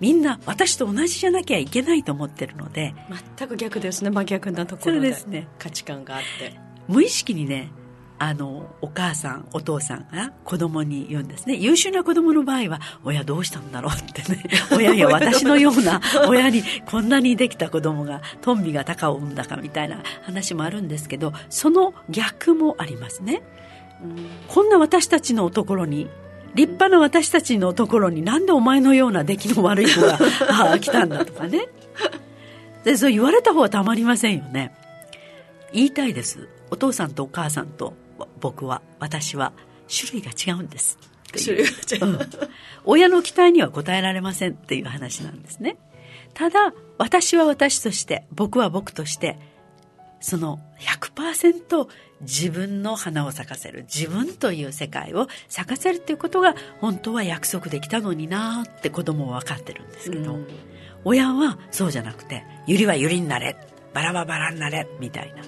[0.00, 2.94] みんな私と同じじゃなきゃいけないと思ってるので
[3.36, 5.08] 全く逆ですね真逆なところで。
[5.08, 5.48] ですね。
[5.58, 6.58] 価値観があって。
[6.88, 7.70] 無意識にね
[8.18, 11.56] あのお母さんお父さんが子供に言うんですね。
[11.56, 14.44] 優秀な子供の場合は親どうしたんだろうってね
[14.74, 23.42] 親や私のような 親にこんなにできた子供がトンビが鷹を産んだかみたいな話もあるんですけどその逆もありますね、
[24.02, 24.16] うん、
[24.48, 26.08] こんな私たちのところに
[26.56, 30.18] 立派な私たちのところになんでお前のような出来の悪い子が
[30.80, 31.68] 来たんだとかね。
[32.82, 34.74] でそう言われた方はたまりませんよね。
[35.72, 36.48] 言いたいです。
[36.70, 37.94] お父さんとお母さんと
[38.40, 39.52] 僕は私は
[39.94, 40.98] 種類が違うんです。
[41.36, 42.18] 種類が違う、うん、
[42.84, 45.76] 親の期待には応えられませんっていう話なんですね。
[46.32, 49.38] ただ私は私として僕は僕として
[50.20, 51.88] その100%
[52.22, 60.46] 自分の花を咲かせる自分という世界を咲かせるっていうことが本当は約束できたのになって子供は分かってるんですけど、うん、
[61.04, 63.56] 親はそうじゃなくて「ゆりはゆりになれ」
[63.92, 65.42] 「バラはバラになれ」みたいな。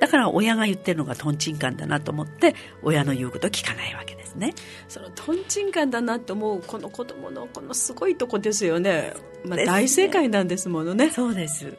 [0.00, 4.52] だから親が言ってるのがトンチンカンだなと思って親の言うこと聞かないわけですね。
[4.86, 9.14] そのトンチンカンだなと思うこの子供のこのすごいとこですよね、
[9.46, 11.10] まあ、大正解なんですものね。
[11.10, 11.74] そうです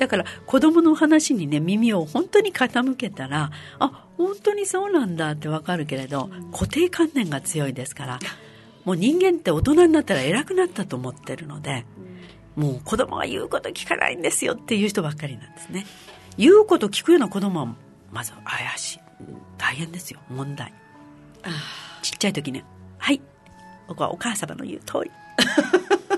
[0.00, 8.18] だから子供の話にね耳を本当に傾けたらあ本当にそうなんだってわかるけれど、固定観念が強いですから
[8.84, 11.84] もう人間って大人になったら偉くなったと思ってるので、
[12.56, 15.84] もう子供が言うこと聞かないんですよっていう人ばっかりなんですね。
[16.38, 17.74] 言うこと聞くような子供は
[18.10, 19.00] まず怪しい。
[19.58, 20.20] 大変ですよ。
[20.30, 20.72] 問題。
[22.00, 22.64] ちっちゃい時ね
[22.96, 23.20] はい。
[23.86, 25.10] 僕はお母様の言う通り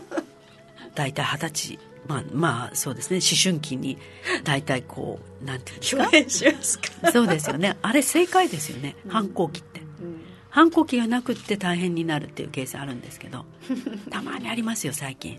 [0.95, 3.18] 大体二十歳まあまあそうですね。
[3.18, 3.97] 思春期に
[4.45, 7.12] 大体こうなんていうんですか？
[7.12, 7.76] そうですよね。
[7.82, 10.20] あれ正解ですよね、反抗期って、うん、
[10.51, 13.45] 反抗期がなくって大変になるっていうケースあるんですけど。
[14.11, 15.38] たまにありますよ最近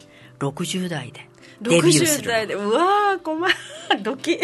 [0.50, 1.28] 60代で
[1.62, 3.54] デビューする代でうわー困る。
[4.02, 4.40] ドキ。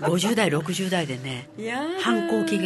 [0.00, 1.48] 50代60代でね
[2.00, 2.58] 反抗期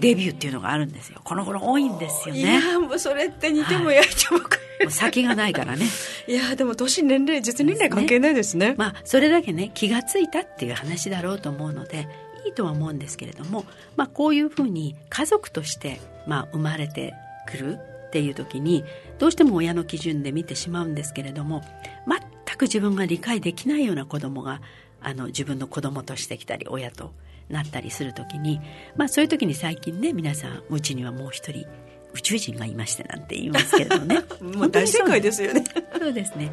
[0.00, 1.20] デビューっていうのがあるんですよ。
[1.24, 2.40] この頃多いんですよね。
[2.40, 4.46] いやもうそれって似ても焼いても、は
[4.86, 5.86] い、先がないからね。
[6.26, 12.08] いやでも年年齢実年齢関係ないですね、ね、まあそれだけね気が付いたっていう話だろうと思うので
[12.44, 13.64] いいとは思うんですけれども、
[13.96, 17.14] まあ、こういうふうに家族として、まあ、生まれて
[17.46, 18.84] くるっていう時に
[19.18, 21.62] どうしても親の基準で見てしまうんですけれども
[22.06, 24.60] 全く自分が理解できないような子供が
[25.00, 27.12] あの自分の子供としてきたり親と
[27.48, 28.60] なったりする時に、
[28.96, 31.66] まあ、そういう時に最近ね皆さんうちにはもう一人
[32.14, 34.20] 宇宙人がいましてなんて言いますけれどね。
[34.40, 35.64] もう大正解ですよね。
[35.98, 36.52] そうですね。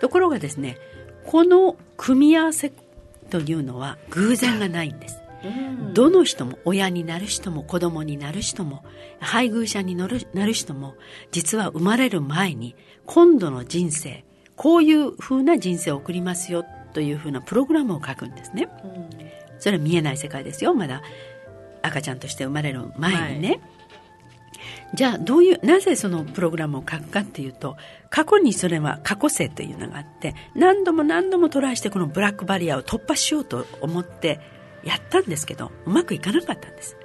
[0.00, 0.76] ところがですね
[1.24, 2.72] この組み合わせ
[3.30, 5.17] というのは偶然がないんです
[5.94, 8.84] どの人も親になる人も子供になる人も
[9.20, 10.94] 配偶者になるなる人も
[11.30, 12.74] 実は生まれる前に
[13.06, 14.24] 今度の人生
[14.56, 18.68] こういうふうな人生を送りますよというふうなプログラムを書くんですね。
[19.60, 21.02] それは見えない世界ですよまだ
[21.82, 23.48] 赤ちゃんとして生まれる前にね。
[23.48, 23.60] はい、
[24.94, 27.76] じゃあどういうなぜそのプログラムを書くかっていうと
[28.10, 34.57] 過去にそれは過去性というのがあって何度も何度もトライしてこのブラックバリアを突破しようと思って
[34.88, 36.96] やったんですけどうまくいかなかったんです。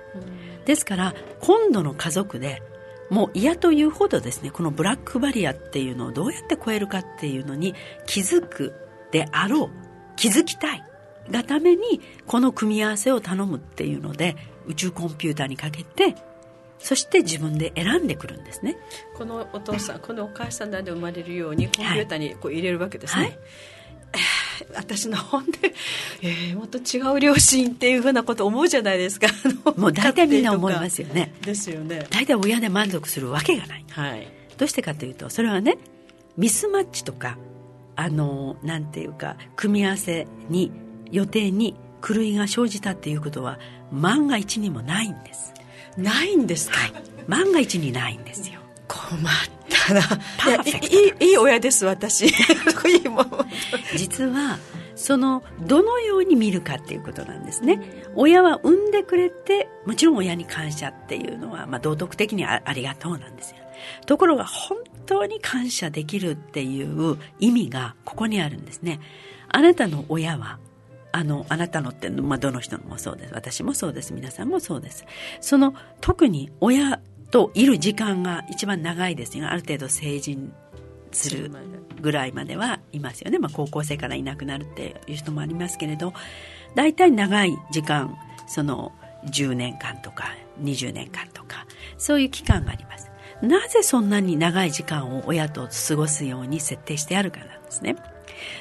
[0.66, 2.62] ですから今度の家族で
[3.10, 7.76] もう嫌というほどですねこのブラックバリアっていうのをどうやって超えるかっていうのに
[8.06, 8.74] 気づく
[9.12, 9.70] であろう
[10.16, 10.84] 気づきたい
[11.30, 14.36] がためにこの組み合わせを頼むっていうので
[14.68, 16.16] 宇宙コンピューターにかけて
[16.80, 18.76] そして自分で選んでくるんですね。
[19.16, 23.40] このお父さんこのお母さんなんで生まれるようにコンピューターにこう入れるわけですね、はいはい
[24.76, 25.74] 私の本で、
[26.22, 29.28] えー、もっと違う両親っていうふうなこと思うじゃないですか。
[29.78, 31.34] もう大体みんな思いますよね。
[31.42, 32.06] ですよね。
[32.10, 35.78] 大体親で満足するわけがない、はい、どうしてかというとそれはね
[36.38, 37.38] ミスマッチとか
[37.96, 40.72] あのなんていうか組み合わせに
[41.12, 43.60] 予定に狂いが生じたっていうことは
[43.92, 45.54] 万が一にもないんです。
[45.98, 46.94] ないんですか、はい、
[47.28, 48.63] 万が一にないんですよ
[48.94, 49.32] 困っ
[49.70, 50.02] たな。
[51.20, 52.28] いいいい親です私。
[53.98, 54.60] 実は
[54.96, 57.82] そのどのように見るかっていうことなんですね。
[58.16, 63.58] 親は産んでくれてもちろん親に感謝っていうのは、まあ、道徳的にありがとうなんですよ。
[64.06, 64.78] ところが本
[65.08, 69.00] 当に感謝できるっていう意味がここにあるんですね。
[69.50, 70.60] あなたの親は
[71.16, 73.34] あの、あなたのって、まあ、どの人もそうです。
[73.36, 74.14] 私もそうです。
[74.16, 75.06] 皆さんもそうです。
[75.42, 77.00] その、特に親
[77.34, 80.54] といる時間が一番長いですよある程度成人
[81.12, 81.52] する
[82.00, 86.14] ぐらいまではいますよね、まあ、高校生からいなくなるっていう人もありますけれど。
[86.76, 88.18] 大体長い時間
[88.48, 88.92] その
[89.26, 90.26] 10年間とか
[90.62, 91.66] 20年間とか
[91.98, 93.12] そういう期間があります。
[93.42, 97.96] なぜそんなに長い時間を親と過ごすように設定してあるかなんですね。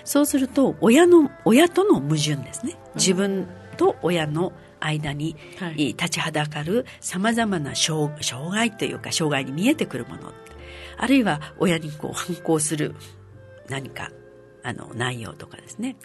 [0.04, 2.76] そうすると親の親との矛盾ですね。
[2.94, 3.46] 自分
[3.76, 4.52] と親の
[4.84, 5.36] 間に
[5.76, 8.12] 立ちはだかるさまざまな障
[8.50, 10.32] 害というか障害に見えてくるもの。
[10.96, 12.94] あるいは親にこう反抗する
[13.68, 14.10] 何か
[14.62, 15.96] あの内容とかですね。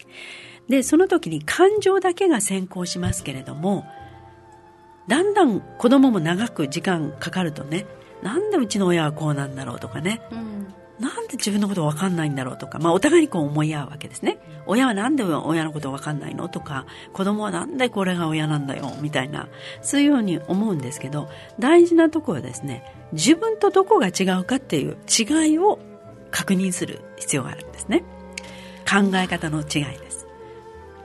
[0.68, 3.86] でその時に感情だけが先行しますけれども
[5.06, 7.86] だんだん子供も長く時間かかるとね
[8.22, 10.57] なんでうちの親はこうなんだろうとかね、うん
[11.00, 14.38] なんで自分のこと分かんないんだろうとか、まあ、お互いにこう思い合うわけですね。
[14.66, 19.48] 親はなんで親のこと分かんないのとか、子供はなんでこれが親なんだよ、みたいな、
[19.80, 21.28] そういうように思うんですけど、
[21.58, 25.78] 大事なところはですね、自分とどこが違うかっていう違いを
[26.30, 28.02] 確認する必要があるんですね。
[28.88, 30.26] 考え方の違いです。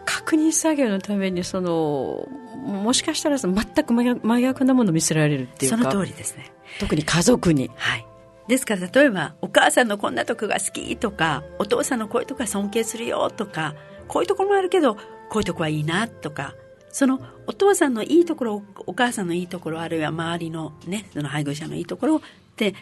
[0.05, 2.27] 確認作業のためにその
[2.65, 8.05] もしかしたら全く真逆なものを見せられるっていうかその通りですね特に家族にはい
[8.47, 13.75] ですから例えばお母さんのこんなとこが好きとかお父さんのこういうとこが尊敬するよとか
[14.07, 15.01] こういうところもあるけどこ
[15.35, 16.55] ういうとこはいいなとか
[16.91, 22.21] そのお父さんのいいところお母さんのいいところあるいは周りのねその配偶者のいいところっ
[22.55, 22.75] て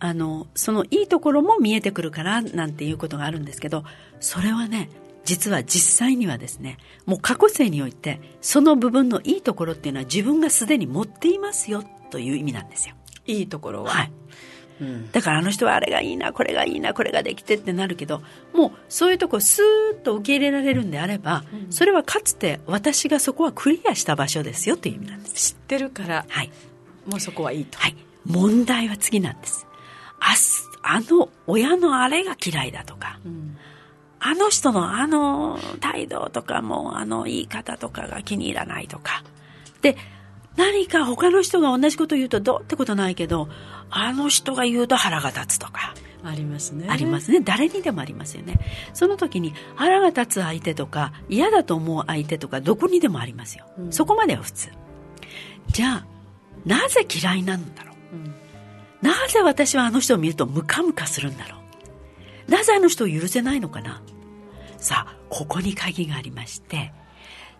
[0.00, 3.84] あのそのいいところも見えてくるからなんていうことがあるんですけど
[4.20, 4.90] それはね
[5.24, 12.94] 実は実際にはですねもう過去性においてその部分のいいところっていうのは自分がすでに持っていますよという意味なんですよ。
[13.26, 14.12] いいところは、はい
[15.12, 18.22] だからあの人はあれがいいなこれがいいなこれができてってなるけど
[18.52, 25.54] もうそういうとこスーッと受け入れられるんであれば、うん、それはかつて私がそこはクリアした場所ですよという意味なんです。
[25.54, 26.50] 知ってるから、はい、
[27.06, 29.66] もうそこはいいと、はい、問題は次なんです。
[30.20, 30.34] あ
[30.86, 33.56] あの親のあれが嫌いだとか、うん、
[34.20, 39.22] あの人のあの態度とかもあの言い方とかが気に入らないとか。
[39.82, 39.96] で
[40.56, 43.48] 何か他の人が同じこと言うとどうってことないけど
[43.96, 45.94] あの人が言うと腹が立つとか。
[46.24, 46.86] ありますね。
[46.88, 47.40] ありますね。
[47.40, 48.58] 誰にでもありますよね。
[48.92, 53.66] その時に腹が立つ相手とか嫌だと思う相手とかどこにでもありますよ。
[53.78, 54.70] うん、そこまでは普通。
[55.68, 56.06] じゃあ、
[56.64, 58.34] なぜ嫌いなんだろう、うん、
[59.02, 61.58] なぜ私はあの人を見るとムカムカするんだろ
[62.48, 62.50] う？
[62.50, 64.02] なぜあの人を許せないのかな？
[64.78, 66.92] さあ、ここに鍵がありまして、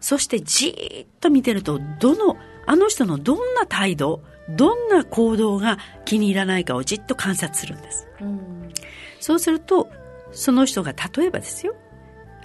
[0.01, 8.07] そしてじーっと見てると、どの、あの人のどんな態度、どんな行動が気に入らないかをじっと観察するんです。
[8.21, 8.71] うん、
[9.21, 9.91] そうすると、
[10.33, 11.75] その人が例えばですよ、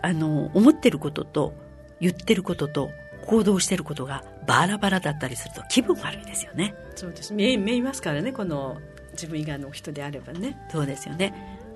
[0.01, 1.53] あの、思ってることと
[1.99, 2.91] 言ってることと
[3.25, 6.73] 行動してることがバラバラだったりすると気分悪いですよね。
[6.95, 7.33] そうです。
[7.33, 8.77] 見え、見えますからね、この
[9.11, 10.57] 自分以外の人であればね。
[10.71, 11.33] そうですよね。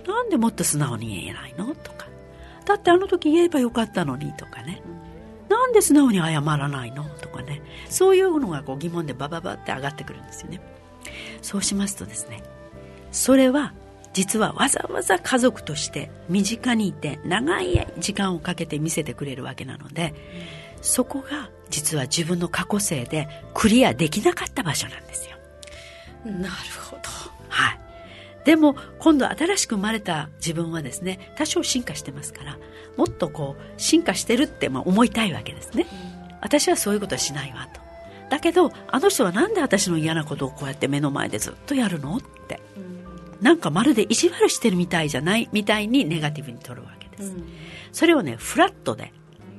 [0.07, 1.75] なんでもっと素直に言えないの？
[1.75, 2.07] とか。
[2.65, 4.81] だってあの時言えばよかったのにとかね。
[4.85, 4.92] うん
[5.53, 7.03] なんで素直に謝らないの？
[7.21, 10.59] とかねそういうのがこう疑問でバババって上がってくるんですよね
[11.41, 12.43] そうしますとですね
[13.11, 13.73] それは
[14.13, 20.13] 実はわざわざ家族として身近にいて長い時間をかけて見せてくれるわけなので、
[20.81, 25.37] そこが実は自分の過去性でクリアできなかった場所なんですよ。
[26.25, 26.53] なる
[26.89, 27.01] ほど。
[27.49, 27.79] はい。
[28.45, 32.57] でも今度新しく生まれた自分はですね多少進化してますから
[32.97, 35.87] もっとこう進化してるってまあ思いたいわけですね、
[36.41, 37.81] 私はそういうことはしないわと。
[38.29, 42.59] だけどあの人は何で私の嫌なことをこうやって目の前でずっとやるのって、
[43.41, 47.35] なんかまるで意地悪してるみたいじゃないみたいにネガティブに取るわけです、
[47.91, 49.13] それをねフラットで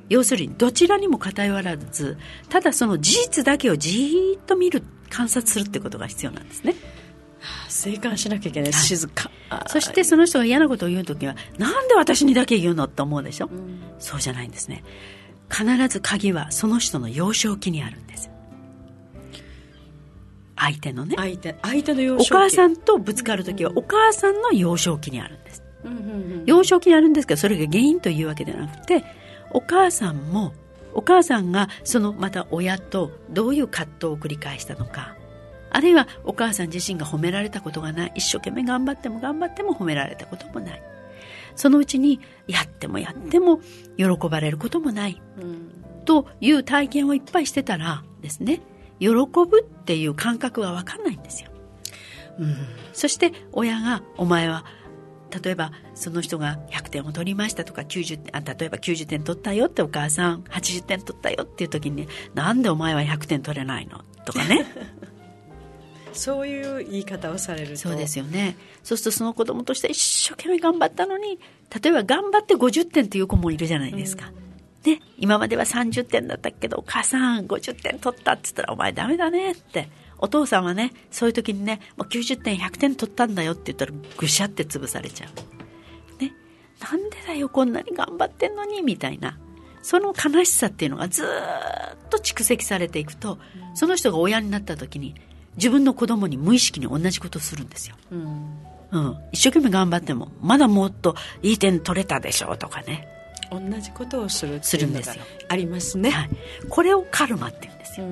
[0.09, 2.17] 要するにどちらにも偏らず
[2.49, 6.75] ただその事実だけをじーっと見る観察するってことが必要なんですね
[7.75, 9.29] 静観しなきゃいけない、静か。
[9.67, 14.83] そしてその人が嫌なことを言う時はなんで私にだけ言うのって思うでしょ、うん、そうじゃないんですね。
[15.51, 18.29] 必ず鍵はその人の幼少期にあるんです。
[20.55, 21.15] 相手のね。
[21.17, 22.33] 相手相手の幼少期。
[22.33, 26.03] お母さんとぶつかる時はお母さんの幼少期にあるんです、うんうんう
[26.43, 29.03] ん、幼少期にあるんですけどそれが原因というわけではなくて
[29.51, 30.53] お母さんも
[30.93, 35.15] お母さんがそのまた親とどういう葛藤を繰り返したのか
[35.75, 38.11] あるいはお母さん自身が褒められたことがない。
[38.15, 40.81] 一生懸命頑張っても頑張っても褒められたこともない。
[41.55, 43.59] そのうちにやってもやっても
[43.97, 45.71] 喜ばれることもない、うん、
[46.03, 48.61] という体験をいっぱいしてたらですね
[48.99, 51.49] 喜ぶっていう感覚が分かんないんですよ、
[52.39, 52.55] うん、
[52.91, 54.65] そして親が「お前は
[55.43, 64.01] 例えばその人が100点を取りましたとか90あ例えば90点取ったよってお母さん80点取ったよっていう時に、ね、なんでお前は100点取れないの？
[64.25, 64.65] とかね。
[66.15, 67.77] そういう言い方をされると。
[67.77, 68.57] そうですよね。
[68.83, 71.39] そうするとその子供として一生懸命頑張ったのに
[71.81, 74.33] 例えば頑張って50点っていう子もいるじゃないですか、うん、
[74.83, 79.89] で今までは30点だったけどお母さん50点取ったって言ったらお前ダメだねって。
[80.17, 86.21] お父さんはねそういう時にねもう90点100点取ったんだよって言ったらぐしゃって潰されちゃう。
[86.23, 86.33] ね
[86.79, 89.37] なんでだよこんなに頑張ってんのにみたいな。
[89.85, 91.27] その悲しさっていうのがずっ
[92.09, 93.37] と蓄積されていくと、
[93.75, 95.13] その人が親になった時に
[95.57, 97.95] 自分の子供に無意識に同じことをするんですよ。
[98.11, 98.59] うん、
[98.91, 103.07] うん、一生懸命頑張ってもまだもっといい点取れたでしょうとかね。
[103.51, 105.23] 同じことをするするんですよ。
[105.47, 106.29] ありますね、はい、
[106.69, 108.07] これをカルマって言うんですよ。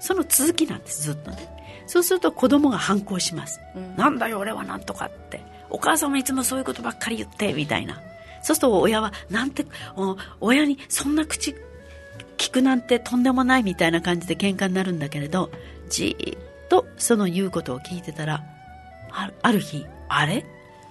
[0.00, 1.48] その続きなんですずっとね。
[1.86, 5.40] そうすると子供が反抗します、うん、なんだよ俺はなんとかって。
[5.70, 8.00] お母さんもいつもそういうことばっかり言ってみたいな。
[8.42, 9.66] そうすると親はなんて
[10.40, 11.54] 親にそんな口
[12.38, 15.50] 聞くなんてとんでもないみたいな感じで喧嘩になるんだけれど
[15.90, 18.44] じっとその言うことを聞いてたら
[19.42, 20.44] ある日あれ？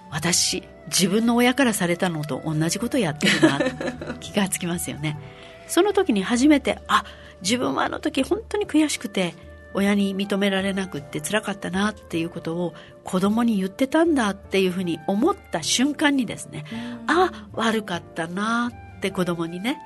[0.10, 3.60] 私自分の親からされたのと同じことやってるな。
[4.20, 5.18] 気がつきますよね。
[5.68, 7.04] その時に初めてあ
[7.42, 9.36] 自分はあの時本当に悔しくて
[9.74, 12.74] 親に認められなくって辛かったなっていうことを
[13.04, 16.66] 子供に言ってたんだっていうふうに思った瞬間にですね、
[17.06, 19.78] あ悪かったなって子供にね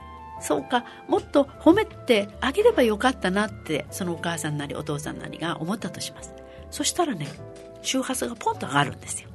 [0.42, 6.34] そうかもっと褒めてあげればよかったなってそのお母さんなりお父さんなりが思ったとします。
[6.72, 7.28] そしたらね
[7.82, 9.30] 周波数がポンと上がるんですよ。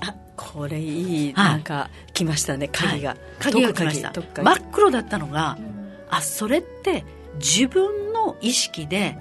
[0.00, 3.72] あこれいい、なんか来ましたね鍵が、はい、鍵が。
[3.72, 4.12] 来ました。
[4.12, 7.04] 真っ黒だったのが、うん、あそれって
[7.36, 9.18] 自分の意識で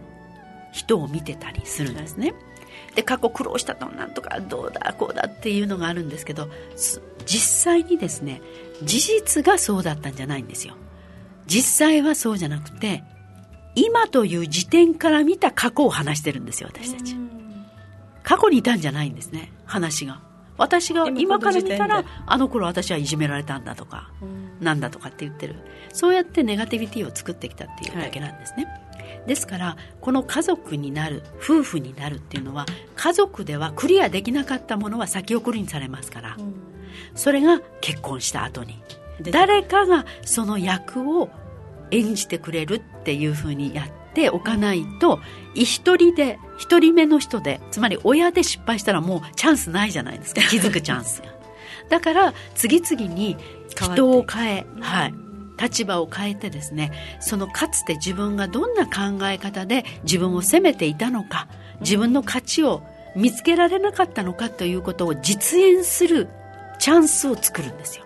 [0.71, 2.33] 人を見てたりするんですね、
[2.95, 6.49] で過去苦労したとなんとかどうだこうだっていうのがあるんですけど
[7.25, 8.41] 実際にですね
[8.83, 10.75] 事実がそうだったんじゃないんですよ
[11.51, 13.03] 実際はそうじゃなくて
[13.75, 17.17] 今という時点から見た過去を話してるんですよ私たち。
[18.23, 20.21] 過去にいたんじゃないんですね話が。
[20.57, 24.11] 私が今から見たらあの頃私はいじめられたんだとか、
[24.59, 25.55] なんだとかって言ってる。
[25.91, 28.71] そうやってネガティビティを作ってきたっていうだけなんですね、は
[29.25, 36.53] い、ですからこの家族になる夫婦になるっていうのは家族ではクリアできなかったものは先送りにされますから、うん、
[37.15, 38.81] それが結婚した後に。
[39.21, 41.29] 誰かがその役を
[41.91, 45.19] 演じてくれるっていうふうにやっておかないと
[45.53, 50.41] 一人で一人目の人でつまり親で失敗したらもうチャンスないじゃないですか。
[50.41, 51.21] 気づくチャンス。
[51.21, 51.27] が
[51.89, 53.37] だから次々に
[53.69, 55.13] 人を変えはい。
[55.61, 61.47] 立場を変えてですねそのかつて自分がどんな考え方で自分を責めていたのか
[61.81, 62.81] 自分の価値を
[63.15, 66.29] 見つけられなかったのかということを実演する
[66.79, 68.05] チャンスを作るんですよ。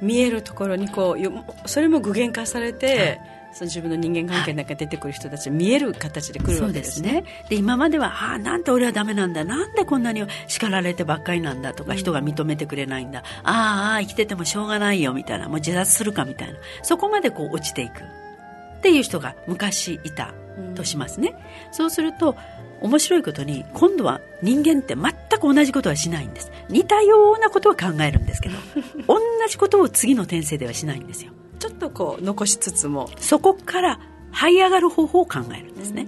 [0.00, 3.20] 見えるところにこうそれも具現化されて、はい
[3.52, 7.24] その自分の人間関係の中に出てくる人たち見える形で来るわけですね。
[7.48, 9.42] で、今までは、ああ、なんて俺はダメなんだ？
[9.42, 13.24] なんでこんなに叱られてばっかりなんだとか、人が認めてくれないんだ？
[13.42, 15.48] ああ、生きててもしょうがないよ、みたいな。
[15.48, 16.60] もう自殺するか、みたいな。
[16.84, 18.02] そこまでこう落ちていく。
[18.02, 20.32] っていう人が昔いた
[20.76, 21.34] としますね。
[21.66, 22.36] うん、そうすると、
[22.80, 26.50] 面白いことに今度は人間って全く同じことはしないんです。
[26.68, 28.56] 似たようなことは考えるんですけど
[29.06, 31.32] 同じことを次の転生ではしないんですよ。
[31.58, 33.10] ちょっとこう残しつつも。
[33.18, 34.00] そこから
[34.32, 36.06] 這い上がる方法を考えるんですね。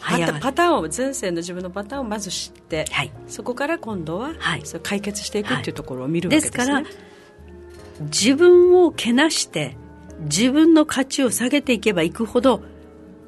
[0.00, 6.82] パターンを前世の自分のパターンをまず知って、はい、そこから今度は、はい、そ解決していくっていうところを見るわけですね、ですから
[8.06, 9.76] 自分をけなして
[10.20, 12.62] 自分の価値を下げていけばいくほど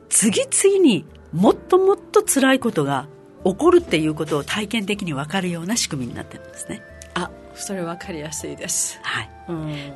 [0.08, 3.06] 次々にもっともっと辛いことが
[3.44, 6.82] 起こるっていうことを体験的に分かるような仕組みになってるんですね。
[7.14, 9.00] あそれ分かりやすいです。
[9.02, 9.30] はい、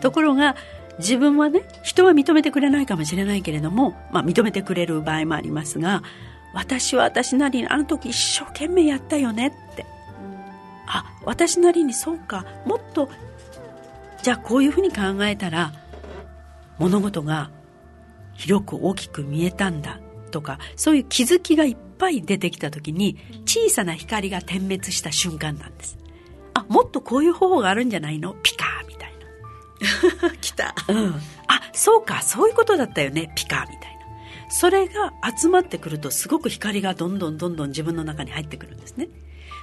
[0.01, 0.57] ところが
[0.99, 6.03] 自分はね人は認めてくれないかもしれないけれども、まあ、認めてくれる場合もありますが
[6.55, 9.85] 私は私なりにあの時一生懸命やったよねって、
[10.87, 12.47] あ私なりにそうか。
[12.65, 13.11] もっと
[14.23, 15.73] じゃあこういうふうに考えたら
[16.79, 17.51] 物事が
[18.35, 20.01] 広く大きく見えたんだ
[20.37, 23.17] とかそういう気づきがいっぱい出てきた時に
[23.47, 25.97] 小さな光が点滅した瞬間なんです。
[26.53, 28.37] あもっとこういう方法があるんじゃないの？
[28.43, 29.13] ピカーみたい
[30.21, 30.31] な。
[30.43, 31.15] 来た、うん、
[31.49, 33.33] あそうかそういうことだったよね。
[33.35, 34.51] ピカーみたいな。
[34.51, 39.09] それが集まってくるとすごく光がどんどんどんどん自分の中に入ってくるんですね。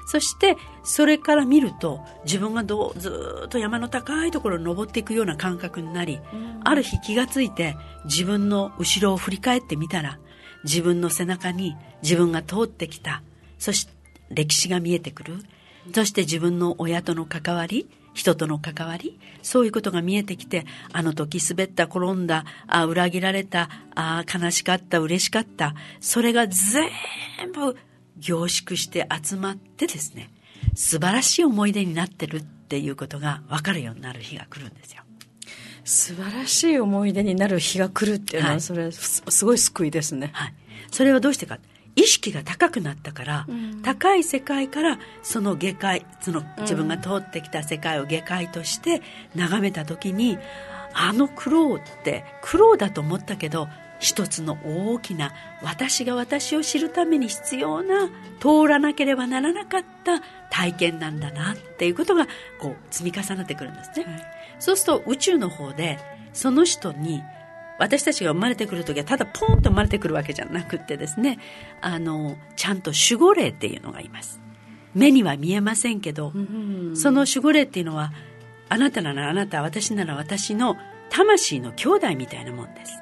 [0.07, 6.19] そしてそれから見ると自分がどうずっと山の高いところに登っていくような感覚になり、
[6.63, 10.19] ある日気がついて自分の後ろを振り返ってみたら
[10.63, 13.21] 自分の背中に自分が通ってきた、
[13.59, 13.93] そして
[14.29, 15.37] 歴史が見えてくる、
[15.93, 26.89] そして自分の親との関わり、人との関わり、そういうことが見えてきて、あの時滑った、転んだ、あ裏切られた、あ悲しかった、嬉しかった、それが全
[27.53, 27.75] 部
[28.17, 30.29] 凝縮して集まってですね、
[30.75, 35.02] 素晴らしい思い出になってるっていうことが分かるようになる日が来るんですよ。
[35.83, 40.31] 素晴らしい思い出になる日が来るっていうのは、それ、すごい救いですね。
[40.33, 40.53] はい。
[40.91, 41.59] それはどうしてか。
[41.95, 49.03] 意識が高くなったから、うん、高い世界からその下界、その自分が通ってきた世界を下界として
[49.35, 50.39] 眺めた時に、
[50.93, 53.67] あの苦労って苦労だと思ったけど
[53.99, 55.31] 一つの大きな
[55.61, 58.09] 私が私を知るために必要な
[58.39, 62.27] 通らなければならなかった体験なんだなっていうことが
[62.59, 64.32] こう積み重なってくるんですね、はい、
[64.63, 65.99] そうすると宇宙の方で
[66.31, 67.21] その人に
[67.79, 71.37] 私たちが生まれてくる時はただポンと生まれてくるわけじゃなくってですね
[71.81, 74.39] あのちゃんと守護霊っていうのがいます。
[74.93, 76.31] 目には見えませんけど、
[76.95, 78.13] その守護霊っていうのは
[78.69, 80.77] あなたならあなた私なら私の
[81.09, 83.01] 魂の兄弟みたいなもんです、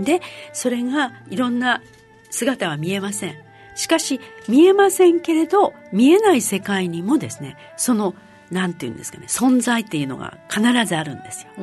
[0.00, 0.20] で
[0.52, 1.82] それがいろんな
[2.30, 3.36] 姿は見えません。
[3.74, 8.14] しかし見えませんけれど見えない世界にもですねその
[8.54, 11.62] なんていうんですかね存在っていうのが必ずあるんですよ、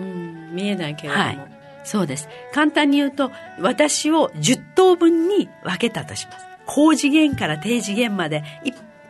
[0.51, 1.39] 見えないけれども、はい、
[1.85, 2.27] そうです。
[2.53, 6.45] 簡単に言うと私を10等分に分けたとします。
[6.65, 8.43] 高次元から低次元まで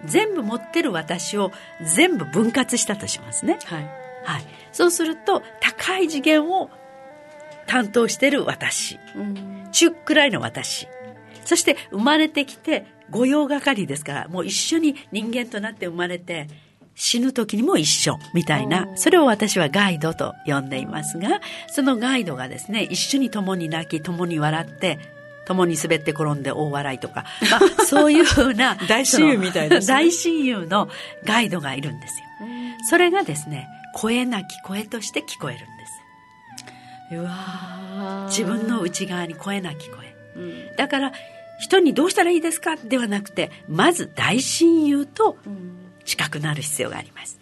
[0.06, 1.52] 全部持ってる私を
[1.84, 3.60] 全部分割したとしますね。
[3.66, 3.90] はい、
[4.24, 6.70] はい、そうすると高い次元を
[7.68, 9.00] 担当してる私、
[9.72, 10.88] 中くらいの私、
[11.46, 16.48] そして生まれてきて御用係ですから、もう一緒に人間となって生まれて、
[16.96, 25.00] 死ぬ時にも一緒みたいな、それを私はガイドと呼んでいますが、そのガイドがですね、一緒に共に泣き、共に笑って、
[25.46, 30.89] 共に滑って転んで大笑いとか、まあ、 そういうふうな大親友みたいな、ね、大親友の
[31.26, 32.26] ガイドがいるんですよ。
[32.89, 37.16] それがですね、声なき声として聞こえるんです。
[37.16, 41.12] うわ自分の内側に声なき声、うん、だから
[41.60, 42.78] 人にどうしたらいいですか？
[42.78, 45.38] ではなくてまず大親友と
[46.12, 47.39] 近くなる必要があります、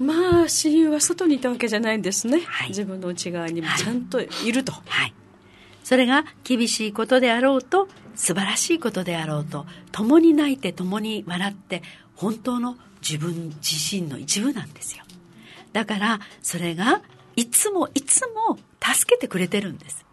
[0.00, 5.14] うん、まあ親友は外にいたわけじゃないんですね、はい、自分の内側にもちゃんといると、はい、はい、
[5.82, 11.82] それが厳しいことであろうと素晴らしいことであろうと共に泣いて共に笑って
[12.14, 15.04] 本当の自分自身の一部なんですよ。
[15.74, 17.02] だからそれが
[17.36, 20.04] いつもいつも助けてくれてるんです。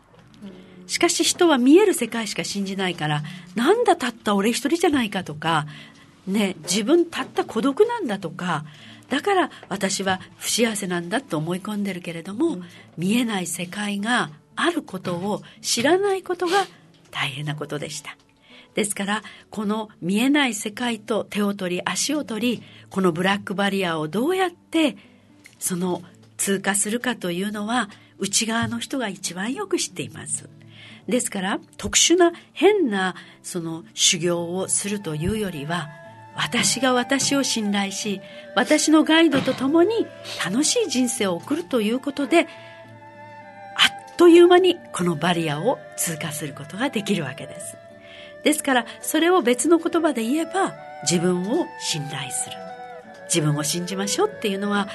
[0.87, 3.23] しかし人は見える世界しか信じないから、
[3.55, 5.65] なんだたった俺一人じゃないかとか、
[6.27, 8.65] ね、自分たった孤独なんだとか、
[9.09, 12.63] だから私は不幸せなんだと思い込んでるけれども、うん、
[12.97, 16.65] 見えない世界があることを知らないことが
[17.09, 18.15] 大変なことでした。
[18.73, 24.95] ですから、この見えない世界と手を取り足を取り、このブラックバリアをどうやって
[25.59, 26.01] その
[26.37, 30.49] 通過するかというのは内側の人が一番よく知っています。
[31.07, 35.89] ですから特殊な変なその修行をするというよりは
[36.35, 38.21] 私が私を信頼し
[38.55, 40.07] 私のガイドと共に
[40.43, 42.47] 楽しい人生を送るということであっ
[44.17, 47.77] という間にこのバリアを通過することができるわけです。
[48.43, 50.73] ですからそれを別の言葉で言えば
[51.03, 52.55] 自分を信頼する。
[53.25, 54.89] 自分を信じましょうっていうのは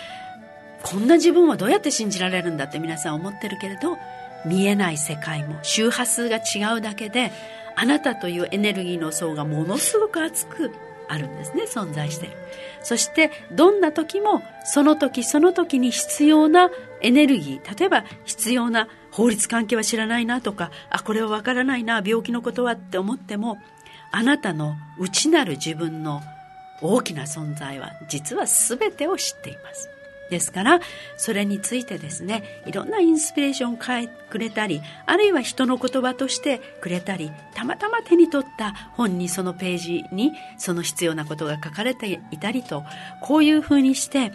[0.83, 3.97] こんな自分はどうやって信じられるんだって皆さん思ってるけれど
[4.45, 7.33] 見えない世界も周波数が違うだけで
[7.75, 10.73] あなたというエネルギーの層がものすごく厚く
[11.09, 12.27] あるんですね存在して。
[12.27, 12.33] る
[12.83, 23.59] そしてどんな時もその時その時に必要なエネルギー例えば必要な法律関係は知らないなとかあこれはわからないな病気のことはって思っても
[24.13, 26.23] あなたの内なる自分の
[26.81, 29.96] 大きな存在は実は全てを知っています。
[30.31, 30.81] ですから、
[31.17, 42.85] それについてですね、いろんなインスピレーションを変えくれたり、あるいは人の言葉としてくれたり、たまたま手に取った本にそのページにその必要なことが書かれていたりと、
[43.23, 44.33] こういうふうにして、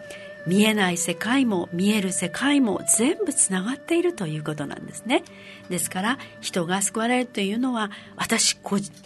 [0.47, 5.23] 見えない世界も見える世界も全部つながっているということなんですね。
[5.69, 8.57] ですから人が救われるというのは私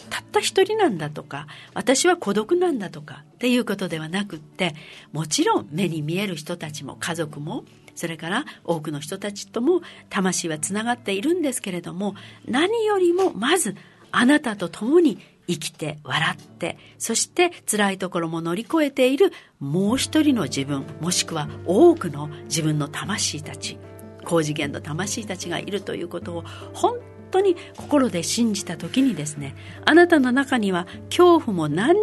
[0.10, 4.76] たった一人なんだとか私は孤独なんだとかっていうことではなくって
[5.12, 7.66] もちろん目に見える人たちも家族も
[7.96, 12.16] それから多くの人たちとも魂はつながっているんですけれども
[12.46, 13.76] 何よりもまず
[14.12, 23.78] あなたと共に生きて笑ってそして辛いところも乗り越えているもう一人の自分もしくは多くの自分の魂たち
[24.24, 26.44] 高次元の魂たちがいるということを
[26.74, 27.00] 本
[27.32, 29.56] 当に心で信じた時にですね
[29.86, 31.96] あなたの中には恐怖も何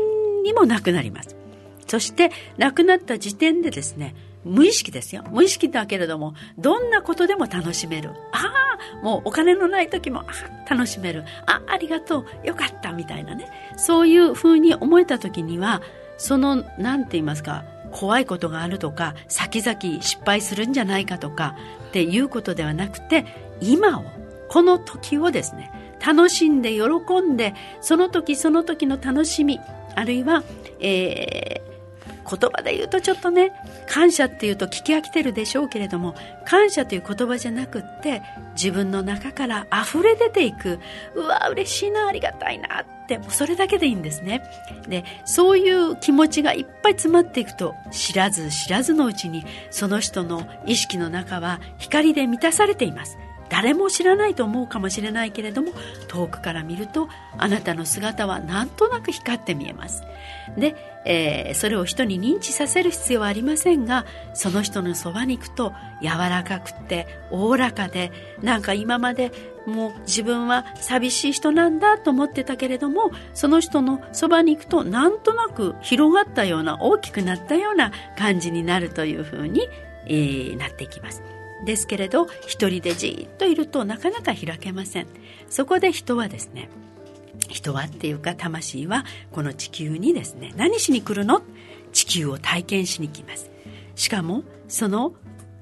[0.43, 1.37] にもなくなります。
[1.87, 4.15] そして亡くなった時点でですね
[4.45, 5.25] 無意識ですよ。
[5.31, 8.11] 無意識だけれども、どんなことでも楽しめる。
[8.33, 8.53] あ
[9.01, 10.25] あ、もうお金のない時も、あ
[10.67, 11.25] あ楽しめる。
[11.47, 12.47] あ、ありがとう。
[12.47, 12.93] よかった。
[12.93, 13.49] みたいなね。
[13.77, 15.83] そういうふうに思えた時には、
[16.17, 21.57] その、なんて言いますか、怖いことがあるとか、先々失敗するんじゃないかとか、
[21.89, 23.27] っていうことではなくて、
[23.61, 24.05] 今を、
[24.49, 25.71] この時をですね、
[26.05, 29.61] 楽しんで喜んで、その時その時の楽しみ、
[29.95, 30.43] あるいは、
[30.81, 31.72] えー
[32.29, 33.53] 言葉で言うとちょっとね
[33.87, 38.23] 感謝っていうと聞き飽きてるでしょうけれども感謝という言葉じゃなくって
[38.55, 40.79] 自分の中から溢れ出ていく
[41.15, 44.43] うわ嬉しいなありがたいなってもうそれだけでいいんですね。
[44.89, 53.19] でそういう気持ちがいっぱい詰まっていくと知らず知らずのうちにその人の意識の中は光で満たされています。
[53.53, 55.73] 誰も知らないと思うかもしれないけれども
[56.09, 60.03] 遠くから見るとあなたの姿はなんとなく光って見えます。
[60.57, 60.75] で、
[61.05, 68.11] えー、それを人に認知させる必要はありませんがその人のそばに行くと柔らかくておおらかで
[68.41, 69.33] なんか今まで
[69.67, 79.69] もう自分は寂しい人なんだと思ってたけれどもその人のそばに行くとなんとなく広がったような大きくなったような感じになるというふうに、
[80.07, 81.23] えー、なっていきます。
[81.65, 85.07] ですけれど一人でじっといるとなかなか開けません。
[85.49, 86.69] そこで人はですね
[87.49, 91.43] 人はっていうか魂はこの地球にですね何しに来るの？
[91.93, 93.51] 地球を体験しに来ます。
[93.95, 95.15] しかもその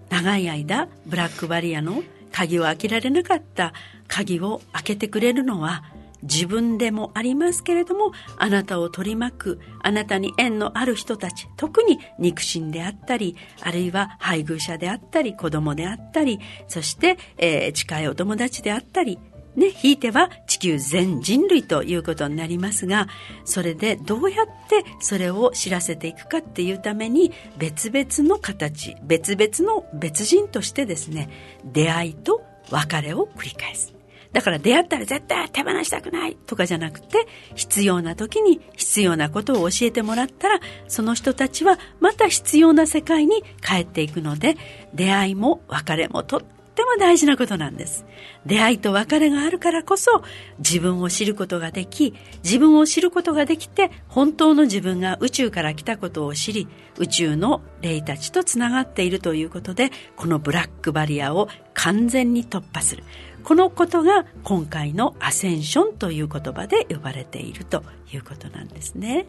[0.09, 2.03] 長い間ブラックバリアの
[2.33, 3.73] 鍵を開けられなかった
[4.07, 5.85] 鍵を開けてくれるのは
[6.23, 19.19] 自分でもありますけれども、あなたを取り巻く、あなたに縁のある人たち、特に肉親であったり、あるいは配偶者であったり、子供であったり、そして、えー、近いお友達であったり、
[19.57, 23.09] ね、ひいては地球全人類ということになりますが、
[23.45, 31.29] それでどうやってそれを知らせていくかっていうために、別々の形、別々の別人としてですね、
[31.65, 34.00] 出会いと別れを繰り返す。
[34.33, 44.57] だから出会ったら絶対手放したくないとかじゃなくて、必要な時に必要なことを教えてもらったら、その人たちはまた必要な世界に帰っていくので、
[44.95, 48.07] 出会いも別れもとっても大事なことなんです。
[48.47, 50.23] 出会いと別れがあるからこそ、
[50.59, 63.05] 自分を知ることができ、自分を知ることができて、本当の自分が宇宙から来たことを知り、宇宙の霊たちとつながっているということで、このブラックバリアを完全に突破する。
[63.45, 69.27] このことが今回のアセンションという言葉で呼ばれているということなんですね。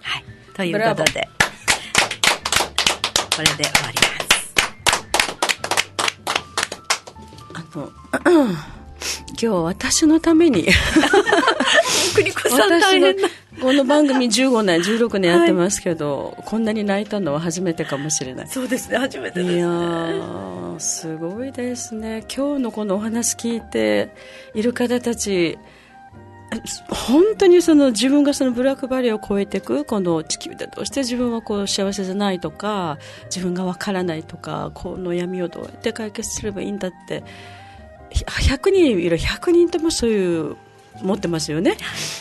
[0.00, 0.24] はい。
[0.54, 1.28] ということで、
[3.36, 4.54] これで終わります。
[7.54, 8.50] あの、
[9.30, 10.66] 今日私のために
[12.14, 13.28] 国子さん大変な。
[13.60, 18.48] この番組15年、16年やってますけど、はい、こんなに泣いたのは初めてかもしれない。
[18.48, 22.24] そうですね、初めてです、ね、いやすごいですね。
[22.34, 24.14] 今日のこのお話聞いて
[24.54, 25.58] いる方たち、
[26.88, 37.22] 本当にその自分がそのブラックバリアを超えていくこの地球でどうして自分はこう幸せじゃないとか自分がわからないとかこの闇をどうやって解決すればいいんだって
[38.12, 40.56] 100人いる100人ともそういう
[41.02, 41.76] 持ってますよね。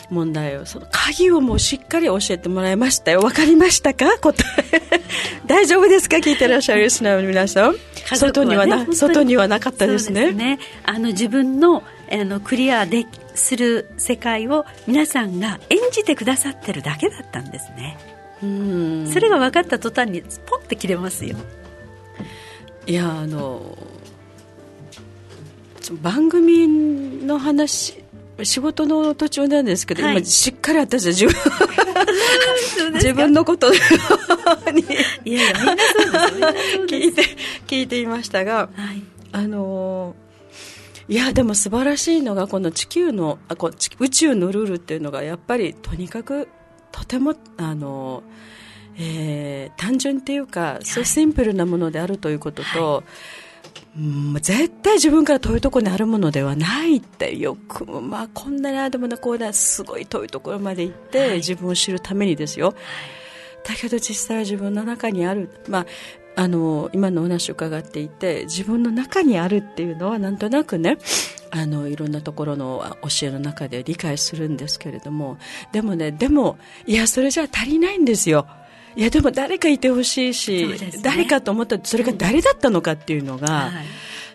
[0.09, 0.65] 問題を。
[0.65, 3.21] その鍵をもうしっかり教えてもらいましたよ。
[3.21, 4.17] 分かりましたか？
[4.19, 4.81] 答え。
[5.47, 6.17] 大丈夫ですか？
[6.17, 7.79] 聞いてらっしゃるリスナーの皆さん、ね、
[8.15, 13.05] 外にはな外にはなかったですね、ね、あの自分のあのクリアで
[13.35, 17.97] する世界を皆さんが演じてくださってるだけだったんですね。
[18.41, 19.09] うん。
[19.11, 21.35] それが分かった途端にポンって切れますよ。
[22.85, 23.77] いやあの
[25.95, 26.67] 番組
[27.25, 28.03] の話
[28.43, 33.77] 仕事の途中なんですけど、はい、今しっかり私は自分 自分のことに
[35.25, 35.65] いやいやみん
[36.39, 37.05] なそうです。
[37.05, 37.23] 聞いて
[37.67, 39.01] 聞いていましたが、はい、
[39.31, 40.15] あの
[41.07, 46.47] いやでも素晴らしいのがこの地球のあこ宇宙のルールっていうのがやっぱりとにかく
[46.91, 48.23] とてもあの、
[48.97, 53.03] えー、単純っていうか、そうシンプルなものであるということと、はい
[53.97, 62.75] うん、絶対自分から遠いところにあるものではないってよく、まあ、こんなにあでもなこうだすごい遠いところまで行って、はい、自分を知るためにですよ
[63.65, 65.85] だけど実際は自分の中にある、まあ、
[66.35, 70.97] あの今のお話を伺っていて自分の中にあるっていうのはなんとなくね
[71.51, 75.37] あのいろんなところの教えの中で理解するんですけれども
[75.71, 78.47] でもねでもいやそれじゃ足りないんですよ。
[78.95, 83.85] いやでも誰かいてほしいし、ね、誰かと思ったらそれが誰だったのかっていうのが、はい、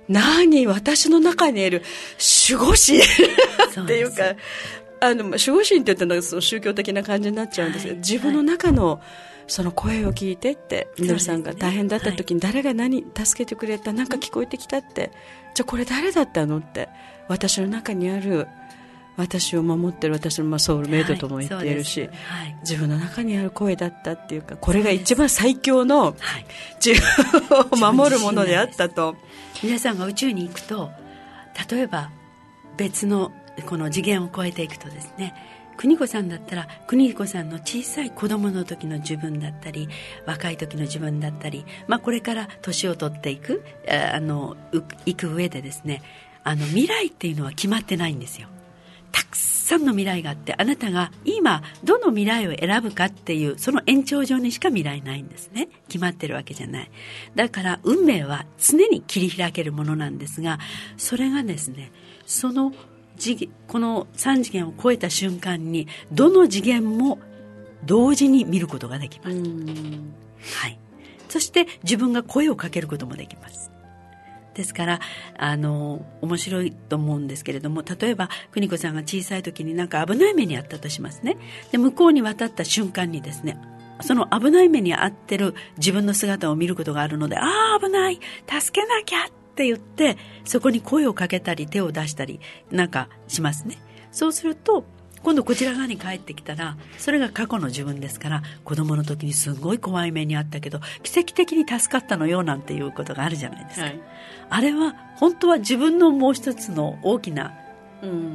[0.08, 1.82] 何私の中にいる
[2.48, 4.36] 守護神っていうか
[5.00, 9.00] あの守護神って言ったらその宗教的な感じになっちゃうんですけど、はい、自分の中の、
[9.46, 15.10] その声を聞いてってみのりさんが大変だった時に誰が何助けてくれたなんか聞こえてきたって
[15.54, 16.88] じゃあこれ誰だったのって
[17.28, 18.48] 私の中にある
[19.16, 26.16] 私を守ってる私のまあソウルメイトとも言っているし、はいはい、自分の中にある声だったっていうかこれが一番最強の
[26.84, 27.00] 自
[27.48, 29.16] 分を守るものであったと。
[29.62, 30.90] 皆さんが宇宙に行くと
[31.70, 32.10] 例えば
[32.76, 33.32] 別の
[33.66, 35.34] この次元を超えていくとですね
[35.76, 39.88] 邦子さんだったら邦子さんの小さい子供の時の自分だったり
[40.26, 43.64] 若い時の自分だったり、まあ、これから年を取っていく
[44.12, 44.56] あの
[45.06, 46.02] いく上でですね
[46.42, 48.48] あの未来っていうのは決まってないんですよ
[49.14, 55.68] たくさんの未来があってあなたが今どの未来を選ぶかっていうその延長上にしか未来ないんですね。
[55.86, 56.90] 決まってるわけじゃない。
[57.36, 60.58] だから運命は常に切り開けるものなんですが
[60.96, 61.92] それがですね
[62.26, 62.72] その
[63.16, 67.20] 次この3次元を超えた瞬間にどの次元も
[67.84, 69.36] 同時に見ることができます、
[70.58, 70.78] はい、
[71.28, 73.70] そして自分が声をかけることもできます
[74.54, 75.00] ですから
[75.36, 81.36] あの面白いと思うんですけれども例えば邦子さんが小さい時になんか危ない目にあったとしますね
[81.72, 83.58] で向こうに渡った瞬間にですね
[84.00, 92.40] その危ない目に遭ってる自分の姿を見ることがあるのでああ危ない助けなきゃって言って、そこに声をかけたり手を出したり
[92.72, 93.78] なんかしますね。
[94.10, 94.84] そうすると、
[95.22, 103.86] 今度こちら側に帰ってきたら、それが過去の自分ですから、子供の時にすごい怖い目にあったけど、奇跡的に助かったのよなんていうことがあるじゃないですか。
[103.86, 104.00] はい、
[104.54, 107.54] あれは、本当は自分のもう一つの大きな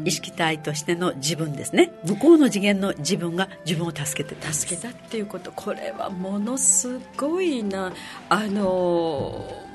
[0.04, 1.94] 意識体としての自分ですね。
[2.04, 5.54] 向こうの次元の自分が自分を助けて助けたっていうこと。
[5.54, 7.94] これはものすごいな。
[8.28, 9.69] あの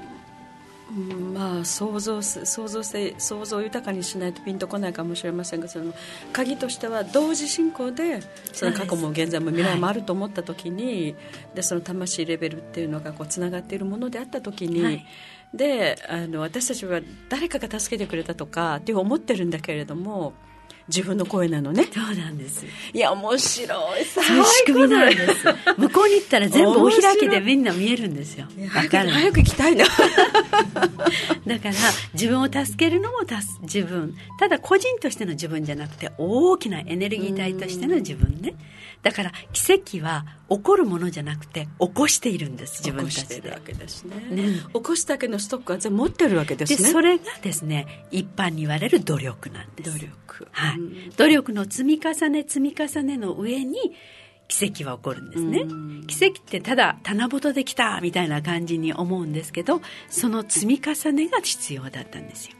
[0.94, 5.92] まあ想像想像性想像豊かにしないとピンとこないかもしれませんがその
[6.32, 8.20] 鍵としては同時進行で
[8.52, 11.16] その過去も現在も未来もあると思った時に、はい、
[11.56, 15.04] でその魂レベルっていうのがこうつながっているものであった時に、はい、
[15.52, 20.32] であの私たちは誰かが助けてくれたとかって思ってるんだけれども。
[20.88, 21.84] 自分の声なのね。
[21.92, 22.66] そうなんです。
[22.92, 24.04] いや面白い。
[24.04, 25.44] そういう仕組みなんです。
[25.78, 28.46] 向こうに行ったら全部お開きでみんな見えるんですよ。
[28.56, 29.86] 分かる早く行きたいな。
[31.46, 31.74] だから
[32.12, 33.20] 自分を助けるのも
[33.62, 34.14] 自分。
[34.38, 38.54] ただ個人としての自分じゃなくて大きなエネルギー体としての自分ね
[39.04, 43.50] だから奇跡は起こるものじゃなくて起こしているんです自分たちで。
[43.50, 46.88] わけですね、ね、起こすだけのストックは全部持ってるわけですね。
[46.88, 49.92] それがですね一般に言われる努力なんです。
[49.92, 50.48] 努力。
[50.50, 53.94] はい、努力の積み重ね積み重ねの上に
[54.48, 55.64] 奇跡は起こるんですね、
[56.06, 62.56] 奇跡ってただ棚ぼとできたみたいな感じに思うんですけどその積み重ねが必要だったんですよ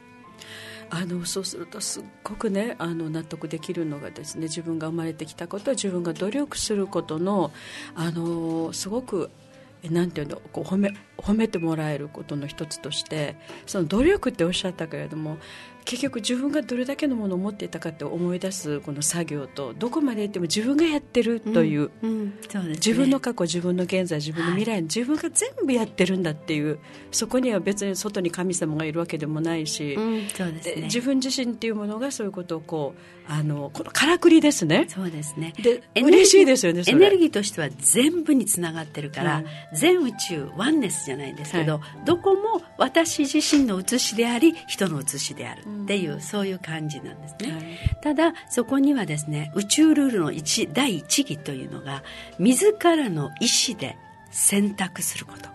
[0.91, 7.53] あのそうするとすっごくねあの納得できるのがですね自分が生まれてきたこと自分が努力することの
[7.95, 9.31] あのすごく
[9.91, 13.37] なんていうのこう褒め褒めてもらえることの一つとして
[13.67, 15.39] その努力っておっしゃったけれども
[15.85, 26.79] 結局自分がどれだけのものを持っていたかって思い出すこの作業とどこまで行っても自分がやってるという,、自分の過去自分の現在自分の未来、はい、自分が全部やってるんだっていう
[27.11, 29.95] そこには別に外に神様がいるわけでもないし、
[30.35, 34.87] そうですね、自分自身っていうものがそういうことをこうあのこのからくりですね。
[34.89, 35.55] そうですね。
[35.59, 47.63] で嬉しいですよねエネルギーとしては全部につながってるから、うん、全宇宙ワンネスじゃないですけど、はい、どこも私自身の写しであり人の写しであるっていう、うん、そういう感じなんですね、はい、
[48.03, 52.03] ただそこにはですね宇宙ルールの一第一義というのが
[52.39, 53.97] 自らの意思で
[54.31, 55.49] 選択すること。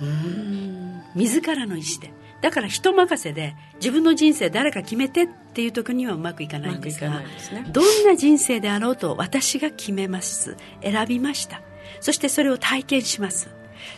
[0.00, 1.02] うん。
[1.14, 7.26] 自らの意思でだから人任せで自分の人生誰か決めてっていう時にはうまくいかないんですが、ね、
[7.70, 10.56] どんな人生であろうと私が決めます。
[10.82, 11.62] 選びました。
[12.00, 13.48] そしてそれを体験します。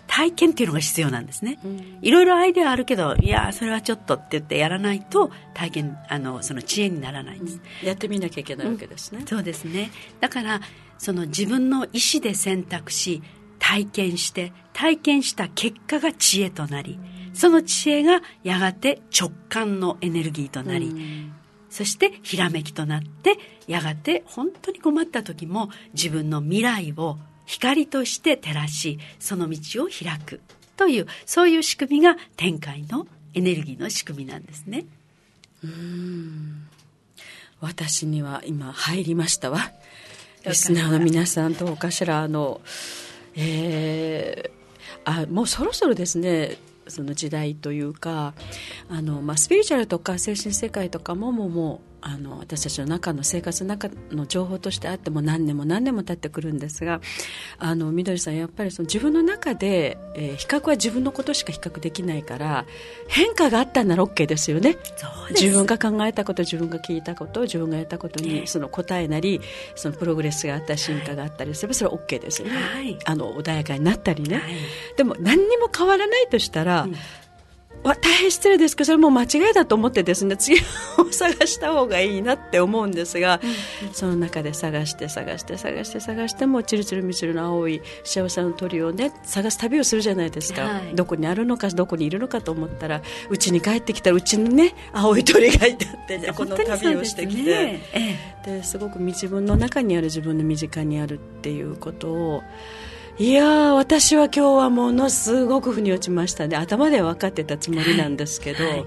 [0.07, 1.59] 体験っていうのが必要なんですね、
[2.03, 9.91] いろいろアイデアあるけどいやそれはちょっとって言ってやらないと体験あのその知恵にならないんです、うん、やってみなきゃいけないわけですね、うん、そうですね。
[10.21, 10.61] だから
[10.99, 13.23] その自分の意思で選択し
[13.59, 16.99] 体験して体験した結果が知恵となり、
[17.41, 20.95] その知恵がやがて直感のエネルギーとなり、
[21.71, 30.43] そしてひらめきとなってやがて本当に困った時も自分の未来を光として照らしその道を開く
[30.77, 34.85] というそういう仕組みが展開のエネルギーの仕組みなんですね。
[35.65, 36.69] うん
[37.59, 39.73] 私には今入りましたわ。
[40.45, 42.61] リスナーの皆さんどうかしらあの、
[43.35, 46.59] えー、あもうそろそろですね
[46.91, 48.35] その時代というか
[48.89, 57.01] あの、まあ、スピリチュアルとか精神世界とかももうもうあの私たちの中の生活の中の情報としてあっても何年も何年も経ってくるんですが
[57.59, 62.65] あのみどりさんやっぱりその自分の中で、えー、比較は自分のことしか比較できないから
[63.09, 64.77] 変化があったんなら OK ですよね。
[65.31, 69.41] 自分が考えたこと自分が聞いたこと自分がやったことにその答えなり
[69.77, 74.53] そのプログレスがあったり進化があったりすればそれは OK ですよね、はい、あの穏やかになったりね、はい、
[74.97, 76.95] でも何にも変わらないとしたら、うん
[77.83, 80.57] 大変失礼ですけどそれも間違いだと思ってですね 次
[80.99, 97.83] を探した方がいいなって思うんですが、うんうん、その中で探して探して探して探してもチルチルミチルの青い幸せの鳥をね探す旅をするじゃないですか、はい、どこにあるのかどこにいるのかと思ったらうちに帰ってきたらうちにね青い鳥がいてって、ね、この旅をしてきて、ね。
[97.93, 102.43] ええ、ですごく自分の中にある自分の身近にあるっていうことを
[103.19, 106.57] いや私は今日はものすごく腑に落ちましたね。
[106.57, 108.87] 頭では分かってたつもりなんですけど、はい、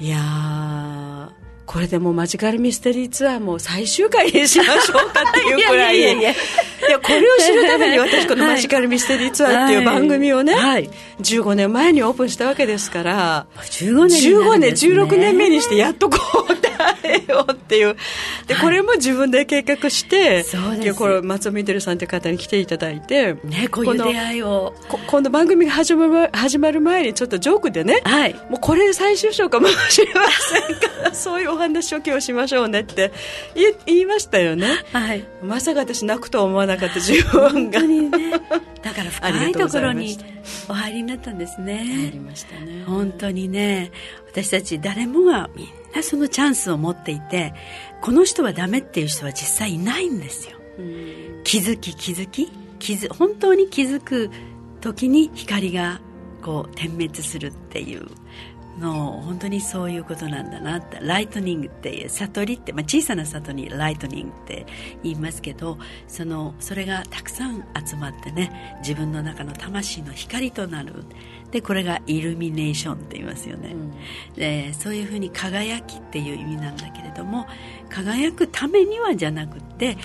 [0.00, 0.08] い。
[0.08, 1.32] や
[1.70, 5.98] これでもマジカルミステリーツアーも最終回にしましょうかっていうくらい。
[6.02, 10.90] いやいやこれを知るために私このマジカルミステリーツアーっていう番組をね、はい、
[11.20, 16.60] 15年前にオープンしたわけですから15年、ね、15年16年目にしてやっとこう
[17.10, 17.96] えよっていう。
[18.46, 24.74] でこれも自分で計画して、はい、これ松尾みどりさんという方に来ていただいて、ね、こういう出会いを。
[25.06, 33.12] 今度番組が始まる始まる前にちょっとジョークでね、はい、もうこれ最終章かもしれませんから そういうお話を今日しましょうねって
[33.54, 38.10] 言言いましたよね、はい、まさか私泣くとは思わなかった自分が、ね、
[38.82, 40.18] だから 深いところに
[40.68, 41.84] お入りになったんですね。
[41.84, 42.84] 入りましたね。
[42.86, 43.92] 本当にね。
[44.30, 47.52] 私たち誰もがみんなそのチャンスを持っていて
[48.00, 50.56] この人はダメっていう人は実際いないんですよ。
[51.44, 54.30] 気づき気づき気づ本当に気づく
[54.80, 56.00] 時に光が
[56.42, 58.06] こう点滅するっていう
[58.80, 64.66] の本当にそういうことなんだなってライトニングっていう悟りって、まあ、小さな里にライトニングって
[65.02, 65.78] 言いますけど
[66.08, 71.04] そのそれがたくさん集まってね自分の中の魂の光となる。
[71.50, 73.92] でこれがイルミネーションって言いますよね、うん、
[74.36, 77.48] でそういうふうに輝きっていう意味なんだけれども
[77.88, 79.96] 輝くためにはじゃなくて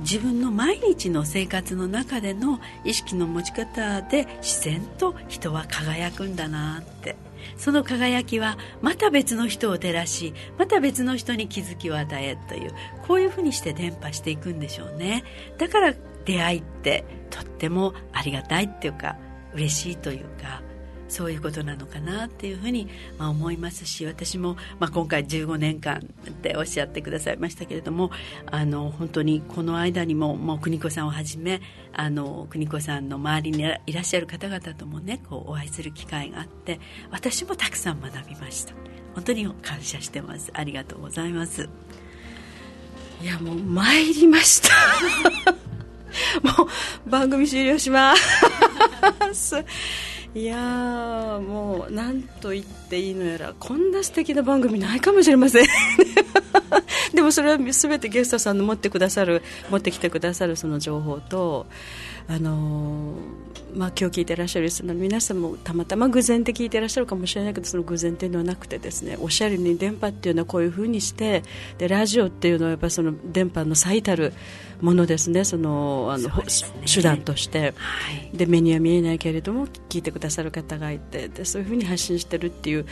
[0.00, 7.16] 自分の毎日の生活の中での意識の持ち方で自然と人は輝くんだなって
[7.56, 12.72] その輝きはまた別の人を照らしまた別の人に気づきを与えという
[13.06, 15.24] こういうふうにして伝播していくんでしょうね。
[15.58, 15.94] だから
[16.24, 19.16] 出会いってとってもありがたいっていうか
[19.54, 20.62] 嬉しいというか
[21.08, 22.88] そういうことなのかなっていうふうに、
[23.18, 28.10] まあ、思いますし私も、まあ、今回15年間っておっしゃってくださいましたけれども
[28.46, 31.60] あの本当にこの間にももう邦子さんをはじめ
[31.92, 36.80] あの邦子さんの周りにいらっしゃる方々ともねこうお会いする機会があって
[37.10, 38.74] 私もたくさん学びました。
[39.14, 40.50] 本当に感謝してます。
[40.52, 41.70] ありがとうございます。
[43.22, 44.68] いやもう参りました。
[46.42, 46.68] も
[47.06, 48.14] う番組終了しま
[49.32, 49.56] す。
[50.34, 55.66] いやもう何と言っていいのやらこんな素敵な番組ないかもしれません。
[57.14, 61.66] でもそれは全てゲストさんの持ってくださる持ってきてくださるその情報と
[62.28, 63.14] あの
[63.74, 71.42] まあ、今日聞いてらっしゃるリの皆さんもたまたま偶然で聞いてらっしゃるかもしれないけどその偶然っていうのはなくてですねおしゃるように電波っていうのはこういうふうにして
[71.76, 74.32] でラジオっていうのはやっぱその電波の最たる
[74.80, 75.44] ものですね。
[75.44, 76.34] そのあの、ね、
[76.92, 82.86] 手段として、はい、で目には見えないけれども聞いてくださる方がいてでそういうふうに発信してるっていう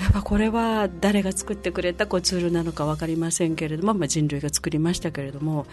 [0.00, 5.66] やっぱこれは誰が作ってくれたこうツールなのか分かりませんけれども、まあ、人類が作りましたけれども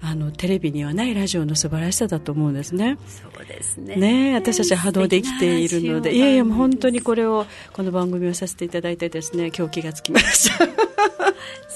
[0.00, 2.98] あのテレビにはないラジオの素晴らしさだと思うんですね。
[3.06, 3.96] そうですね。
[3.96, 6.14] ね私たちは波動で生きているので。
[6.14, 10.66] いやいやもう本当にこれをこの番組をさせていただいてですね今日気がつきました。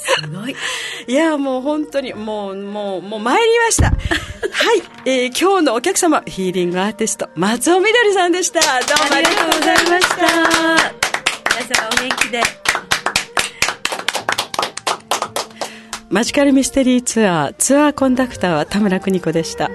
[0.00, 0.54] すごい。
[1.06, 3.90] いや、もう本当に、もう、もう、もう参りました。
[3.90, 3.98] はい、
[5.04, 8.60] えー、今日のお客様、ヒーリングアーティスト、松尾みどりさんでした。
[8.60, 8.66] ど
[9.06, 10.16] うもありがとうございました。
[10.16, 12.42] 皆様お元気で。
[16.08, 19.70] マジカルミステリーツアー、ツアーコンダクターは田村邦子でした。